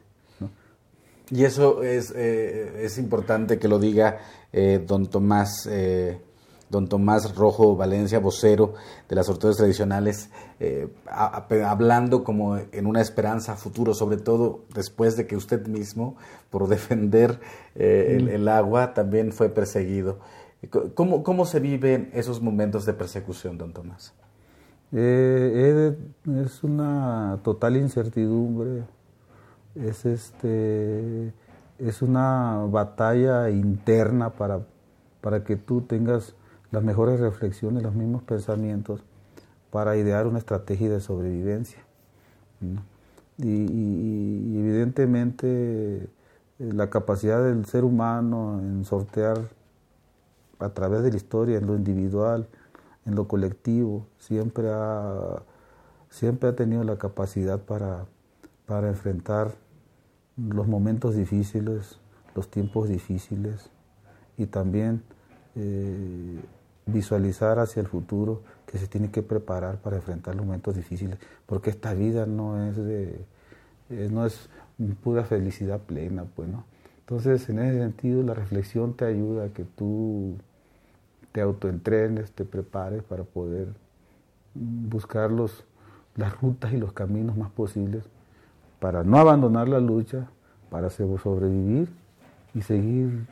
[1.32, 4.18] Y eso es, eh, es importante que lo diga
[4.52, 6.20] eh, don Tomás eh,
[6.72, 8.76] don Tomás Rojo Valencia, vocero
[9.08, 14.18] de las autoridades tradicionales, eh, a- a- hablando como en una esperanza a futuro, sobre
[14.18, 16.16] todo después de que usted mismo,
[16.52, 17.40] por defender
[17.76, 20.20] eh, el, el agua, también fue perseguido.
[20.94, 24.14] ¿Cómo, ¿Cómo se viven esos momentos de persecución, don Tomás?
[24.92, 28.84] Eh, eh, es una total incertidumbre,
[29.76, 31.34] es, este,
[31.80, 34.62] es una batalla interna para,
[35.22, 36.36] para que tú tengas
[36.72, 39.02] las mejores reflexiones, los mismos pensamientos
[39.72, 41.80] para idear una estrategia de sobrevivencia.
[43.38, 43.46] y-
[44.56, 46.10] y evidentemente eh,
[46.60, 49.40] la capacidad del ser humano en sortear
[50.60, 52.48] a través de la historia, en lo individual,
[53.06, 55.42] en lo colectivo, siempre ha,
[56.10, 58.06] siempre ha tenido la capacidad para,
[58.70, 59.56] para enfrentar
[60.38, 62.00] los momentos difíciles,
[62.36, 63.72] los tiempos difíciles
[64.38, 65.02] y también
[65.56, 66.40] eh,
[66.86, 71.18] visualizar hacia el futuro que se tiene que preparar para enfrentar los momentos difíciles,
[71.48, 73.26] porque esta vida no es eh,
[74.12, 74.50] no es
[75.04, 76.64] pura felicidad plena, pues, ¿no?
[77.00, 80.36] Entonces, en ese sentido, la reflexión te ayuda a que tú
[81.32, 83.70] te autoentrenes, te prepares para poder
[84.54, 85.66] buscar los,
[86.16, 88.04] las rutas y los caminos más posibles
[88.80, 90.28] para no abandonar la lucha,
[90.70, 91.90] para sobrevivir
[92.54, 93.26] y seguir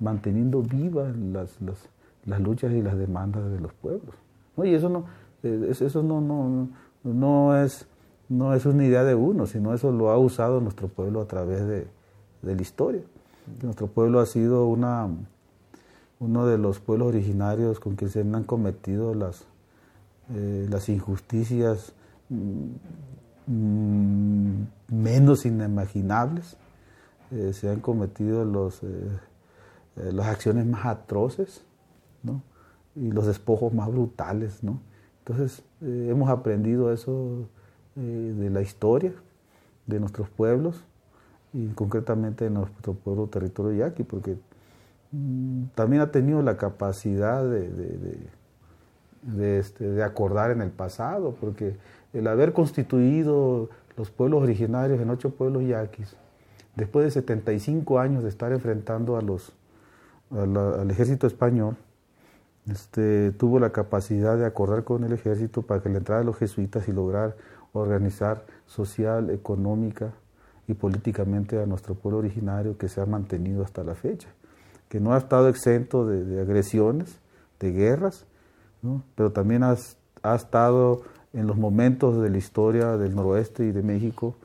[0.00, 1.88] manteniendo vivas las, las,
[2.24, 4.14] las luchas y las demandas de los pueblos.
[4.56, 4.64] ¿no?
[4.64, 5.04] Y eso no,
[5.42, 6.68] eh, es- eso no, no,
[7.04, 7.86] no, es,
[8.28, 11.66] no es una idea de uno, sino eso lo ha usado nuestro pueblo a través
[11.66, 11.86] de,
[12.42, 13.02] de la historia.
[13.62, 15.06] Nuestro pueblo ha sido una,
[16.18, 19.44] uno de los pueblos originarios con que se han cometido las,
[20.34, 21.92] eh, las injusticias
[23.46, 26.56] mm, menos inimaginables.
[27.30, 28.86] Eh, se han cometido los, eh,
[29.96, 31.64] eh, las acciones más atroces
[32.22, 32.42] ¿no?
[32.94, 34.62] y los despojos más brutales.
[34.62, 34.80] ¿no?
[35.20, 37.48] Entonces, hemos aprendido eso
[37.96, 39.12] de la historia
[39.86, 40.84] de nuestros pueblos
[41.52, 44.36] y concretamente de nuestro pueblo territorio yaqui, porque
[45.12, 48.28] mm, también ha tenido la capacidad de, de- de-
[49.22, 51.76] de, este, de acordar en el pasado, porque
[52.14, 56.16] el haber constituido los pueblos originarios en ocho pueblos yaquis,
[56.76, 59.52] después de 75 años de estar enfrentando a los,
[60.30, 61.76] al ejército español,
[62.70, 66.38] este, tuvo la capacidad de acordar con el ejército para que la entrada de los
[66.38, 67.36] jesuitas y lograr
[67.72, 70.12] organizar social, económica
[70.66, 74.28] y políticamente a nuestro pueblo originario que se ha mantenido hasta la fecha,
[74.88, 77.18] que no ha estado exento de, de agresiones,
[77.60, 78.24] de guerras,
[78.80, 79.02] ¿no?
[79.14, 81.02] pero también ha estado
[81.34, 84.36] en los momentos de la historia del noroeste y de México,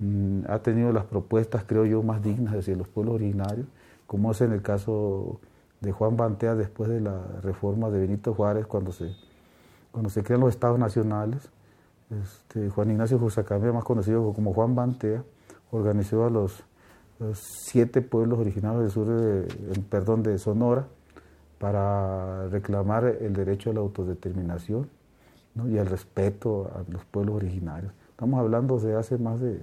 [0.00, 3.66] mm, ha tenido las propuestas, creo yo, más dignas hacia los pueblos originarios,
[4.06, 5.40] como es en el caso
[5.80, 9.14] de Juan Bantea después de la reforma de Benito Juárez, cuando se,
[9.92, 11.48] cuando se crean los estados nacionales.
[12.10, 15.22] Este, Juan Ignacio Jusacambia, más conocido como Juan Bantea,
[15.70, 16.62] organizó a los,
[17.18, 20.86] los siete pueblos originarios del sur de, perdón, de Sonora
[21.58, 24.88] para reclamar el derecho a la autodeterminación
[25.54, 25.68] ¿no?
[25.68, 27.92] y al respeto a los pueblos originarios.
[28.10, 29.60] Estamos hablando de hace más de,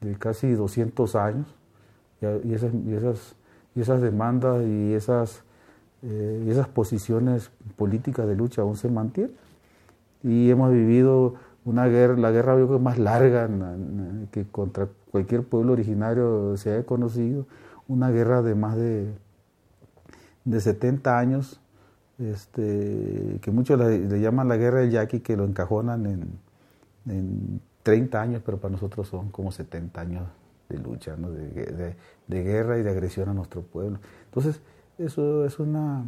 [0.00, 1.46] de casi 200 años
[2.44, 3.36] y, esas, y esas,
[3.74, 5.42] y esas demandas y esas,
[6.02, 9.34] eh, y esas posiciones políticas de lucha aún se mantienen.
[10.22, 11.34] Y hemos vivido
[11.64, 13.48] una guerra, la guerra yo creo más larga
[14.30, 17.46] que contra cualquier pueblo originario se haya conocido,
[17.88, 19.12] una guerra de más de,
[20.44, 21.60] de 70 años,
[22.18, 26.38] este, que muchos le, llaman la guerra del yaqui, que lo encajonan en,
[27.06, 30.22] en 30 años, pero para nosotros son como 70 años
[30.68, 33.98] de lucha, de, guerra y de agresión a nuestro pueblo.
[34.26, 34.60] Entonces,
[34.98, 36.04] eso es una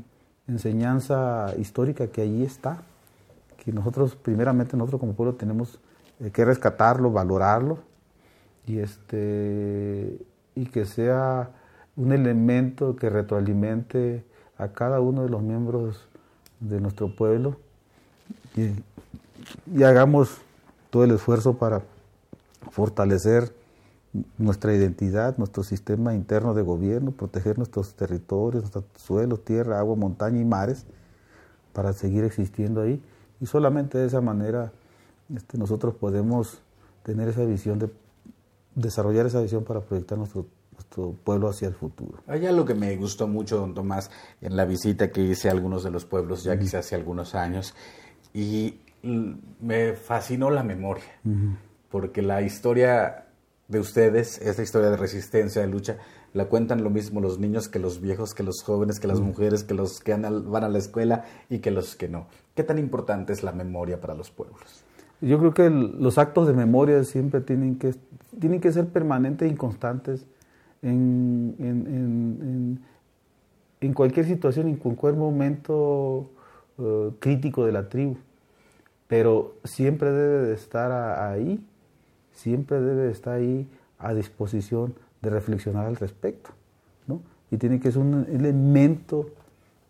[0.48, 2.82] enseñanza histórica que allí está,
[3.62, 5.80] que nosotros, primeramente nosotros como pueblo tenemos
[6.20, 7.78] eh, que rescatarlo, valorarlo,
[8.66, 10.18] y, este,
[10.54, 11.50] y que sea
[11.94, 14.24] un elemento que retroalimente
[14.58, 16.06] a cada uno de los miembros
[16.60, 17.56] de nuestro pueblo
[18.56, 18.72] y,
[19.84, 20.38] hagamos
[20.90, 21.82] todo el esfuerzo para
[22.70, 23.52] fortalecer
[24.38, 30.40] nuestra identidad, nuestro sistema interno de gobierno, proteger nuestros territorios, nuestro suelo, tierra, agua, montaña
[30.40, 30.86] y mares,
[31.72, 33.02] para seguir existiendo ahí.
[33.40, 34.72] Y solamente de esa manera
[35.34, 36.58] este, nosotros podemos
[37.02, 37.90] tener esa visión de
[38.74, 40.46] desarrollar esa visión para proyectar nuestro,
[40.96, 42.22] nuestro pueblo hacia el futuro.
[42.26, 45.84] Hay algo que me gustó mucho, don Tomás, en la visita que hice a algunos
[45.84, 47.74] de los pueblos ya quizás hace algunos años,
[48.32, 51.04] y me fascinó la memoria,
[51.90, 53.26] porque la historia
[53.68, 55.98] de ustedes, esta historia de resistencia, de lucha,
[56.32, 59.64] la cuentan lo mismo los niños que los viejos, que los jóvenes, que las mujeres,
[59.64, 62.26] que los que van a la escuela y que los que no.
[62.54, 64.84] ¿Qué tan importante es la memoria para los pueblos?
[65.22, 67.94] Yo creo que los actos de memoria siempre tienen que,
[68.38, 70.26] tienen que ser permanentes y constantes
[70.82, 72.80] en, en,
[73.80, 76.30] en, cualquier situación, en cualquier momento
[76.78, 78.16] eh, crítico de la tribu.
[79.08, 81.64] Pero siempre debe de estar ahí
[82.36, 83.66] siempre debe estar ahí
[83.98, 86.50] a disposición de reflexionar al respecto,
[87.06, 87.20] ¿no?
[87.50, 89.30] Y tiene que ser un elemento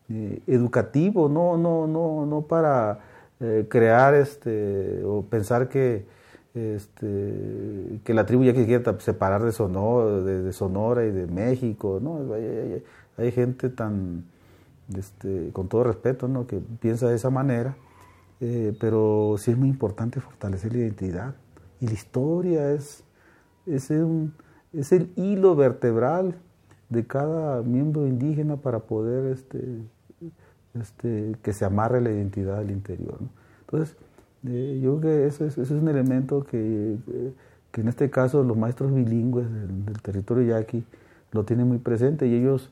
[0.09, 3.01] eh, educativo, no, no, no, no para
[3.41, 6.05] eh, crear este o pensar que
[6.57, 12.33] este, que la tribu ya quiere separar de Sonora, de, Sonora y de México, ¿no?
[13.19, 14.25] Hay, gente tan,
[14.97, 16.47] este, con todo respeto, ¿no?
[16.47, 17.77] que piensa de esa manera,
[18.41, 21.35] eh, pero sí es muy importante fortalecer la identidad.
[21.81, 23.05] Y la historia es,
[23.67, 23.91] es,
[24.73, 26.37] es el hilo vertebral
[26.89, 29.61] de cada miembro indígena para poder este,
[30.75, 33.19] este, que se amarre la identidad del interior.
[33.61, 33.97] Entonces,
[34.47, 36.97] eh, yo creo que eso es, un elemento que,
[37.73, 40.85] que, en este caso los maestros bilingües del, territorio yaqui
[41.33, 42.71] lo tienen muy presente y ellos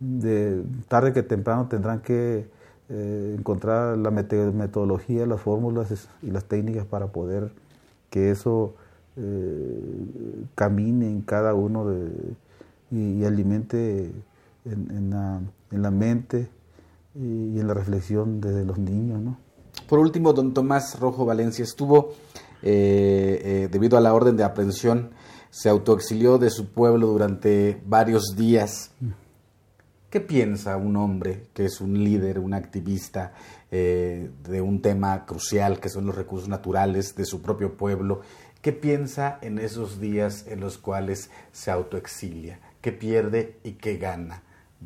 [0.00, 2.46] de tarde que temprano tendrán que
[2.88, 7.52] eh, encontrar la metodología, las fórmulas y las técnicas para poder
[8.08, 8.74] que eso
[9.16, 10.04] eh,
[10.54, 11.86] camine en cada uno
[12.90, 14.10] y, alimente
[14.64, 16.48] en, la, mente
[17.14, 19.20] y, en la reflexión desde los niños.
[19.20, 19.36] ¿no?
[19.90, 22.14] Por último, don Tomás Rojo Valencia estuvo,
[22.62, 25.10] eh, eh, debido a la orden de aprehensión,
[25.50, 28.92] se autoexilió de su pueblo durante varios días.
[30.08, 33.32] ¿Qué piensa un hombre que es un líder, un activista
[33.72, 38.20] eh, de un tema crucial que son los recursos naturales de su propio pueblo?
[38.62, 42.60] ¿Qué piensa en esos días en los cuales se autoexilia?
[42.80, 44.44] ¿Qué pierde y qué gana?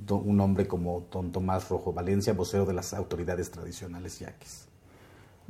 [0.08, 4.63] Un hombre como don Tomás Rojo Valencia, vocero de las autoridades tradicionales yaquis.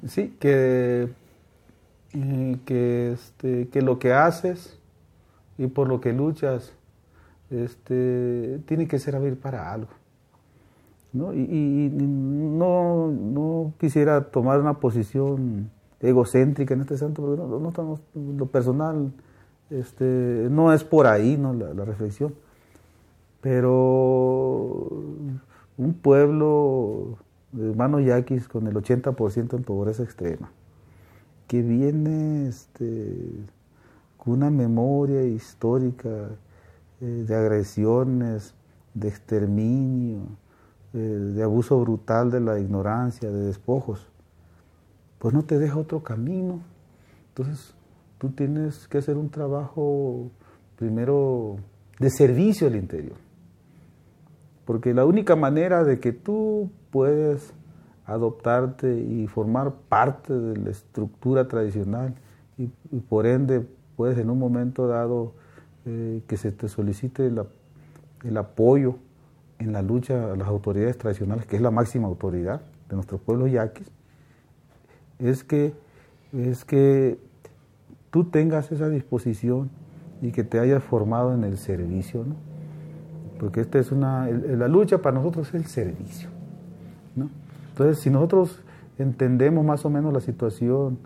[0.06, 1.08] Sí, que,
[2.12, 4.78] eh, que, este, que lo que haces
[5.58, 6.72] y por lo que luchas
[7.50, 9.90] este, tiene que servir para algo.
[11.12, 11.32] ¿no?
[11.32, 15.70] Y, no, no, quisiera tomar una posición
[16.00, 19.12] egocéntrica en este santo, porque no, estamos, lo personal
[19.70, 21.54] este, no es por ahí ¿no?
[21.54, 22.34] la, reflexión.
[23.40, 24.90] Pero
[25.76, 27.16] un pueblo
[27.54, 30.50] de hermanos yaquis con el 80% en pobreza extrema,
[31.46, 33.14] que viene este,
[34.18, 36.30] con una memoria histórica
[37.00, 38.54] eh, de agresiones,
[38.92, 40.20] de exterminio,
[40.94, 44.08] eh, de abuso brutal de la ignorancia, de despojos,
[45.18, 46.60] pues no te deja otro camino.
[47.28, 47.74] Entonces
[48.18, 50.28] tú tienes que hacer un trabajo
[50.76, 51.56] primero
[52.00, 53.16] de servicio al interior.
[54.64, 57.52] Porque la única manera de que tú puedes
[58.06, 62.14] adoptarte y formar parte de la estructura tradicional
[62.56, 62.68] y
[63.08, 65.32] por ende puedes en un momento dado
[65.86, 68.96] eh, que se te solicite el apoyo
[69.58, 73.50] en la lucha a las autoridades tradicionales, que es la máxima autoridad de nuestros pueblos
[73.50, 73.90] yaquis,
[75.18, 75.74] es que,
[76.32, 77.18] es que
[78.10, 79.70] tú tengas esa disposición
[80.22, 82.53] y que te hayas formado en el servicio, ¿no?
[83.38, 86.28] Porque esta es una, la lucha para nosotros es el servicio,
[87.16, 87.28] ¿no?
[87.70, 88.60] Entonces, si nosotros
[88.98, 90.98] entendemos más o menos la situación,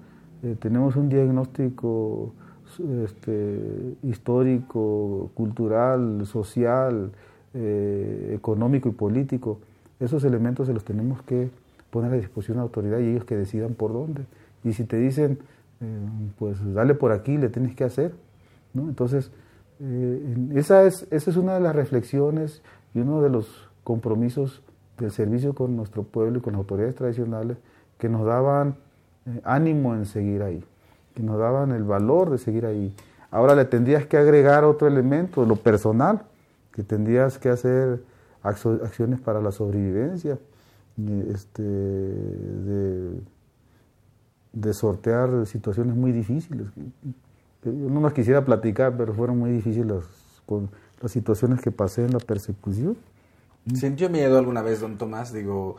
[0.42, 2.32] eh, tenemos un diagnóstico
[3.04, 7.10] este, histórico, cultural, social,
[7.54, 9.58] eh, económico y político,
[10.00, 11.50] esos elementos se los tenemos que
[11.90, 14.22] poner a disposición de la autoridad y ellos que decidan por dónde.
[14.62, 15.38] Y si te dicen,
[15.80, 15.98] eh,
[16.38, 18.12] pues dale por aquí, le tienes que hacer.
[18.74, 18.82] ¿no?
[18.82, 19.30] Entonces,
[19.80, 22.62] eh, esa, es, esa es una de las reflexiones
[22.94, 24.62] y uno de los compromisos
[24.98, 27.56] del servicio con nuestro pueblo y con las autoridades tradicionales
[27.98, 28.76] que nos daban
[29.26, 30.64] eh, ánimo en seguir ahí,
[31.14, 32.94] que nos daban el valor de seguir ahí.
[33.30, 36.22] Ahora le tendrías que agregar otro elemento, lo personal,
[36.72, 38.02] que tendrías que hacer
[38.42, 40.38] acciones para la sobrevivencia,
[41.28, 43.20] este, de,
[44.52, 46.66] de sortear situaciones muy difíciles.
[47.64, 50.04] Yo no las quisiera platicar, pero fueron muy difíciles
[50.46, 52.96] con las situaciones que pasé en la persecución.
[53.74, 55.32] ¿Sintió miedo alguna vez, don Tomás?
[55.32, 55.76] Digo,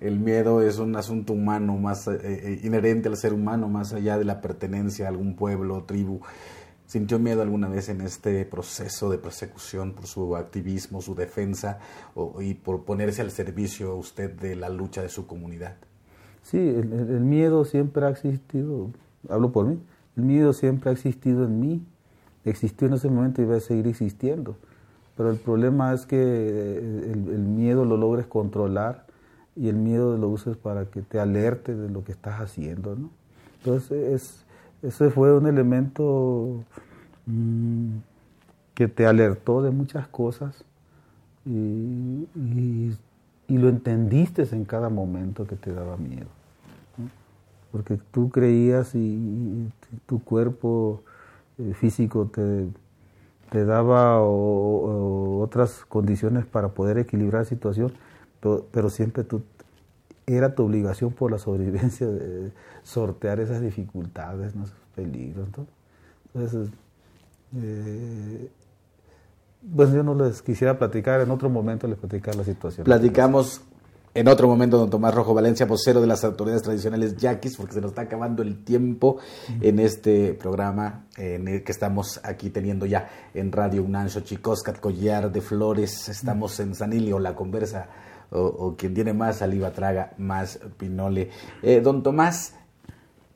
[0.00, 4.18] el miedo es un asunto humano, más eh, eh, inherente al ser humano, más allá
[4.18, 6.20] de la pertenencia a algún pueblo, tribu.
[6.86, 11.78] ¿Sintió miedo alguna vez en este proceso de persecución por su activismo, su defensa
[12.40, 15.76] y por ponerse al servicio usted de la lucha de su comunidad?
[16.42, 18.90] Sí, el, miedo siempre ha existido,
[19.28, 19.78] hablo por mí,
[20.20, 21.82] el miedo siempre ha existido en mí,
[22.44, 24.56] existió en ese momento y va a seguir existiendo,
[25.16, 29.06] pero el problema es que eh, el, miedo lo logres controlar
[29.56, 33.10] y el miedo lo uses para que te alerte de lo que estás haciendo, ¿no?
[33.58, 34.44] Entonces es
[34.82, 36.64] ese fue un elemento
[37.26, 37.96] mm,
[38.74, 40.64] que te alertó de muchas cosas
[41.44, 42.26] y,
[43.48, 46.28] lo entendiste en cada momento que te daba miedo.
[47.72, 49.68] Porque tú creías y,
[50.06, 51.02] tu cuerpo
[51.58, 57.92] eh, físico te, daba otras condiciones para poder equilibrar la situación,
[58.40, 59.42] pero siempre tú
[60.26, 62.52] era tu obligación por la sobrevivencia de
[62.84, 65.48] sortear esas dificultades, esos peligros.
[66.32, 66.70] Entonces,
[67.56, 68.50] eh,
[69.62, 72.84] yo no les quisiera platicar, en otro momento les platicar la situación.
[72.84, 73.62] Platicamos
[74.12, 77.80] en otro momento, don Tomás Rojo Valencia, vocero de las autoridades tradicionales yaquis, porque se
[77.80, 79.18] nos está acabando el tiempo
[79.60, 85.30] en este programa en el que estamos aquí teniendo ya en Radio Unancho, Chicoscat, Collar
[85.30, 87.88] de Flores, estamos en Sanilio, la conversa
[88.30, 91.30] o, quien tiene más saliva traga más pinole.
[91.62, 92.54] Eh, don Tomás,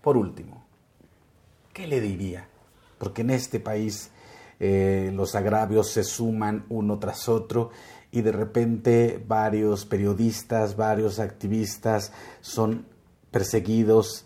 [0.00, 0.64] por último,
[1.72, 2.48] ¿qué le diría?
[2.98, 4.10] Porque en este país
[4.60, 7.70] eh, los agravios se suman uno tras otro
[8.14, 12.86] y de repente varios periodistas, varios activistas son
[13.32, 14.24] perseguidos,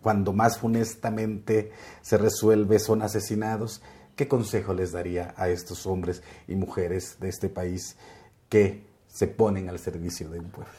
[0.00, 3.82] cuando más funestamente se resuelve son asesinados.
[4.16, 7.98] ¿Qué consejo les daría a estos hombres y mujeres de este país
[8.48, 10.72] que se ponen al servicio de un pueblo?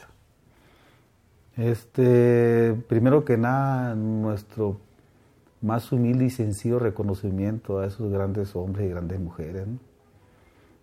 [1.56, 4.80] Este, primero que nada, nuestro
[5.60, 9.68] más humilde y sencillo reconocimiento a esos grandes hombres y grandes mujeres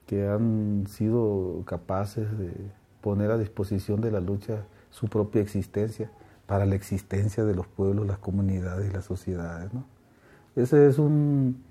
[0.09, 2.51] que han sido capaces de
[2.99, 6.09] poner a disposición de la lucha su propia existencia
[6.47, 9.69] para la existencia de los pueblos, las comunidades y las sociedades.
[10.55, 11.63] Ese es un,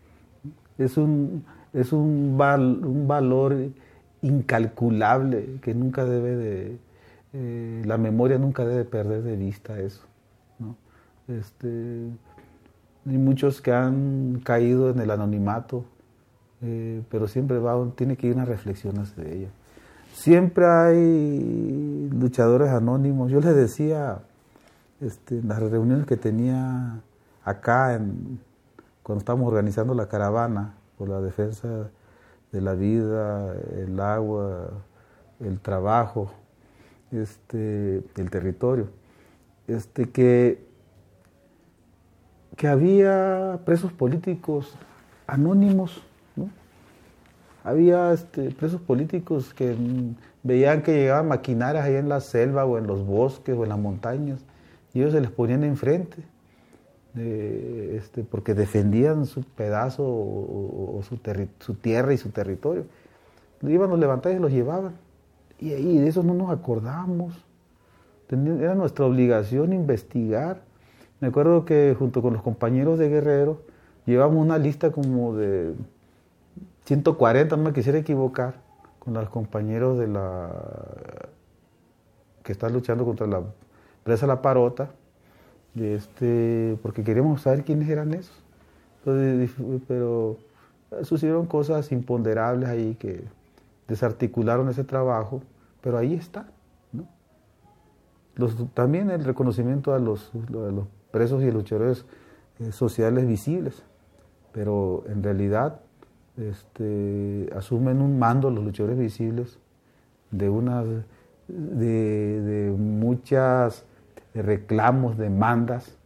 [0.78, 3.57] es un, es un, un valor
[4.22, 6.78] incalculable que nunca debe de,
[7.32, 10.05] eh, la memoria nunca debe perder de vista eso.
[10.61, 10.76] ¿no?
[11.26, 12.07] Este,
[13.05, 15.86] hay muchos que han caído en el anonimato,
[16.63, 19.49] eh, pero siempre va, tiene que ir una reflexión hacia ella.
[20.13, 23.31] Siempre hay luchadores anónimos.
[23.31, 24.19] Yo les decía
[25.01, 27.01] este, en las reuniones que tenía
[27.45, 28.41] acá, en,
[29.03, 31.91] cuando estábamos organizando la caravana por la defensa
[32.51, 34.71] de la vida, el agua,
[35.41, 36.33] el trabajo,
[37.13, 38.89] este, el territorio,
[39.67, 40.67] este, que,
[42.57, 44.75] que había presos políticos
[45.27, 46.03] anónimos.
[47.65, 49.77] Había este, presos políticos que
[50.43, 53.79] veían que llegaban maquinarias ahí en la selva o en los bosques o en las
[53.79, 54.41] montañas
[54.95, 56.23] y ellos se les ponían enfrente
[57.15, 62.85] este, porque defendían su pedazo o, su, tierra y su territorio.
[63.63, 64.95] Iban, los levantaban y los llevaban.
[65.59, 67.35] Y, ahí de eso no nos acordamos.
[68.31, 70.63] Era nuestra obligación investigar.
[71.21, 73.63] Me acuerdo que junto con los compañeros de Guerrero
[74.07, 75.75] llevamos una lista como de
[76.89, 78.55] 140, no me quisiera equivocar,
[78.99, 80.51] con los compañeros de la
[82.43, 83.43] que están luchando contra la
[84.05, 84.91] presa La Parota
[85.76, 88.43] este, porque queríamos saber quiénes eran esos.
[89.86, 90.39] pero
[91.03, 93.22] sucedieron cosas imponderables ahí que
[93.86, 95.43] desarticularon ese trabajo,
[95.82, 96.49] pero ahí está.
[96.93, 97.07] ¿no?
[98.72, 102.07] También el reconocimiento a los, a los presos y luchadores
[102.61, 103.82] eh, sociales visibles,
[104.53, 105.80] pero en realidad
[106.39, 109.59] este, asumen un mando los luchadores visibles
[110.30, 110.86] de unas
[111.49, 113.84] de, de muchas
[114.34, 115.97] reclamos, demandas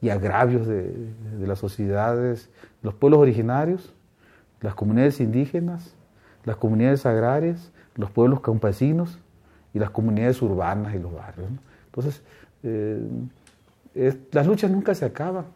[0.00, 0.92] y agravios de,
[1.38, 2.50] de, las sociedades,
[2.82, 3.92] los pueblos originarios,
[4.60, 5.94] las comunidades indígenas,
[6.44, 9.18] las comunidades agrarias, los pueblos campesinos
[9.74, 11.48] y las comunidades urbanas y los barrios.
[11.86, 12.22] Entonces,
[12.62, 13.00] eh,
[14.32, 15.46] las luchas nunca se acaban.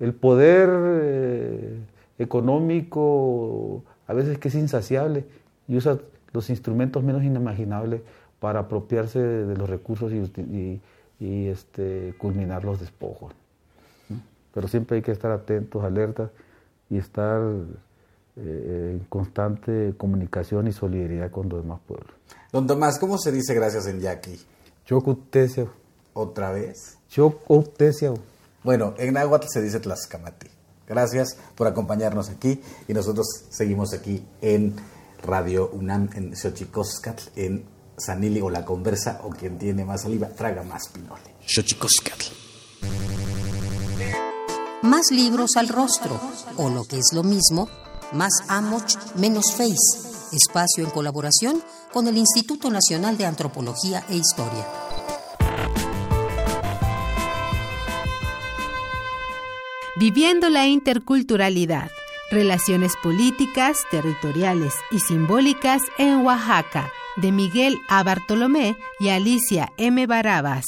[0.00, 1.78] El poder eh,
[2.18, 5.24] económico a veces que es insaciable
[5.68, 5.98] y usa
[6.32, 8.02] los instrumentos menos inimaginables
[8.40, 10.80] para apropiarse de, los recursos y, y,
[11.20, 13.32] y, este, culminar los despojos.
[14.08, 14.20] ¿no?
[14.52, 16.30] Pero siempre hay que estar atentos, alertas
[16.90, 17.40] y estar
[18.36, 22.12] eh, en constante comunicación y solidaridad con los demás pueblos.
[22.52, 24.38] Don Tomás, ¿cómo se dice gracias en yaqui?
[24.84, 25.70] Chocutesio.
[26.12, 26.98] ¿Otra vez?
[27.08, 28.14] Chocutesio.
[28.62, 30.48] Bueno, en náhuatl se dice tlaxcamati.
[30.86, 34.74] Gracias por acompañarnos aquí y nosotros seguimos aquí en
[35.22, 37.64] Radio UNAM en Xochicoscatl, en
[37.96, 41.34] Sanili o La Conversa o quien tiene más saliva, traga más pinole.
[41.46, 42.26] Xochicoscatl.
[44.82, 46.20] Más libros al rostro,
[46.58, 47.68] o lo que es lo mismo,
[48.12, 50.12] más Amoch, menos Face.
[50.32, 51.62] Espacio en colaboración
[51.92, 54.83] con el Instituto Nacional de Antropología e Historia.
[59.96, 61.88] Viviendo la interculturalidad,
[62.32, 68.02] relaciones políticas, territoriales y simbólicas en Oaxaca, de Miguel A.
[68.02, 70.04] Bartolomé y Alicia M.
[70.08, 70.64] Barabas.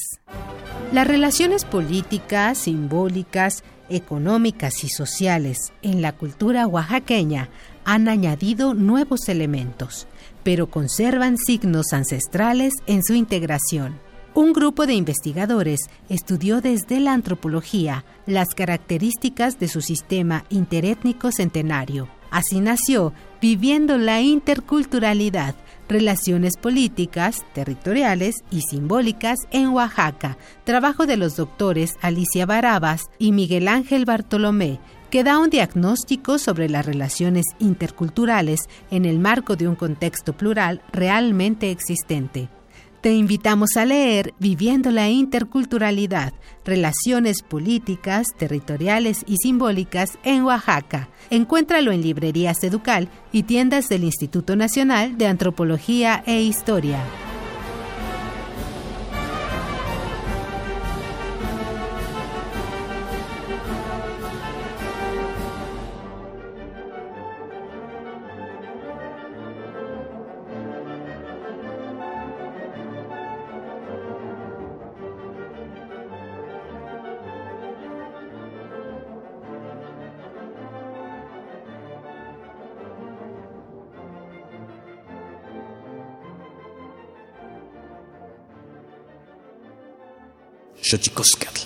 [0.93, 7.49] Las relaciones políticas, simbólicas, económicas y sociales en la cultura oaxaqueña
[7.85, 10.07] han añadido nuevos elementos,
[10.45, 13.99] pero conservan signos ancestrales en su integración.
[14.37, 15.81] Un grupo de investigadores
[16.11, 22.11] estudió desde la antropología las características de su sistema interétnico centenario.
[22.31, 25.55] Así nació Viviendo la Interculturalidad,
[25.89, 33.69] Relaciones Políticas, Territoriales y Simbólicas en Oaxaca, trabajo de los doctores Alicia Barabas y Miguel
[33.69, 39.77] Ángel Bartolomé, que da un diagnóstico sobre las relaciones interculturales en el marco de un
[39.77, 42.51] contexto plural realmente existente.
[43.07, 46.33] Te invitamos a leer Viviendo la Interculturalidad,
[46.65, 51.09] Relaciones Políticas, Territoriales y Simbólicas en Oaxaca.
[51.31, 56.99] Encuéntralo en librerías Educal y tiendas del Instituto Nacional de Antropología e Historia.
[90.89, 91.63] Xochicoscatl.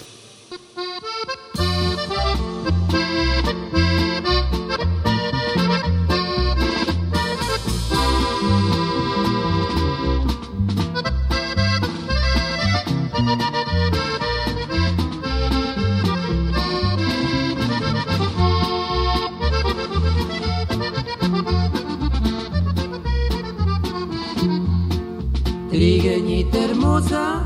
[25.71, 27.40] Trigueñita hermosa,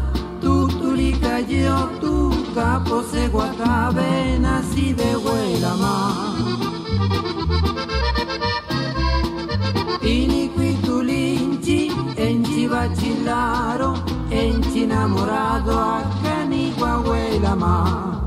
[15.05, 18.19] en chinamorado, acá ni huela más.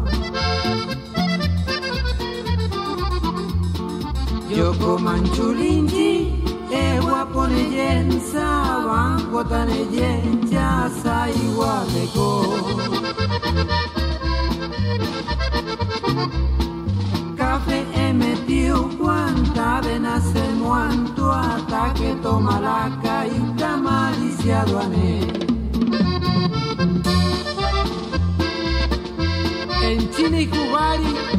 [4.49, 12.43] Yo comanchulinchi, ewa poneyensa, banco taneyencha, sa igualeco.
[17.35, 25.46] Café emetió cuanta venas el muanto, hasta que toma la caída malicia duané.
[30.87, 31.36] China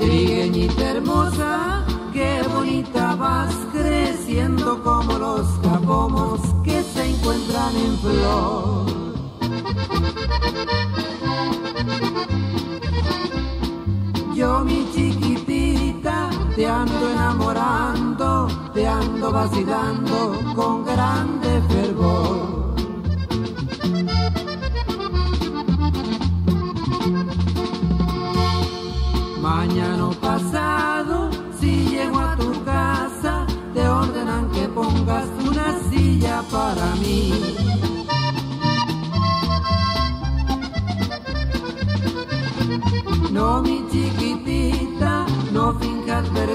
[0.00, 8.86] Trigueñita hermosa, qué bonita vas creciendo como los capomos que se encuentran en flor.
[14.34, 22.49] Yo mi chiquitita te ando enamorando, te ando vacilando con grande fervor.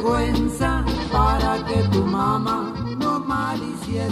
[0.06, 2.75] Vergüenza para que tu mamá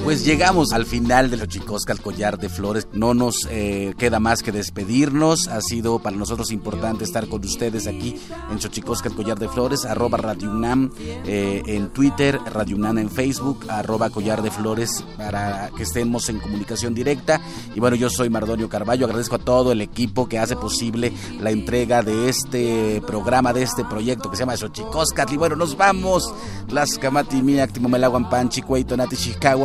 [0.04, 2.88] pues llegamos al final de Xochicosca, al collar de flores.
[2.92, 5.48] No nos eh, queda más que despedirnos.
[5.48, 8.20] Ha sido para nosotros importante estar con ustedes aquí
[8.52, 13.10] en Xochicosca, el collar de flores, arroba Radio UNAM eh, en Twitter, Radio UNAM en
[13.10, 17.42] Facebook, arroba collar de flores para que estemos en comunicación directa.
[17.76, 19.06] Y bueno, yo soy Mardonio Carballo.
[19.06, 23.84] Agradezco a todo el equipo que hace posible la entrega de este programa, de este
[23.86, 25.26] proyecto que se llama Xochicosca.
[25.32, 26.34] Y bueno, nos vamos.
[26.70, 28.98] Las Actimo Melaguan Panchi, Cueito,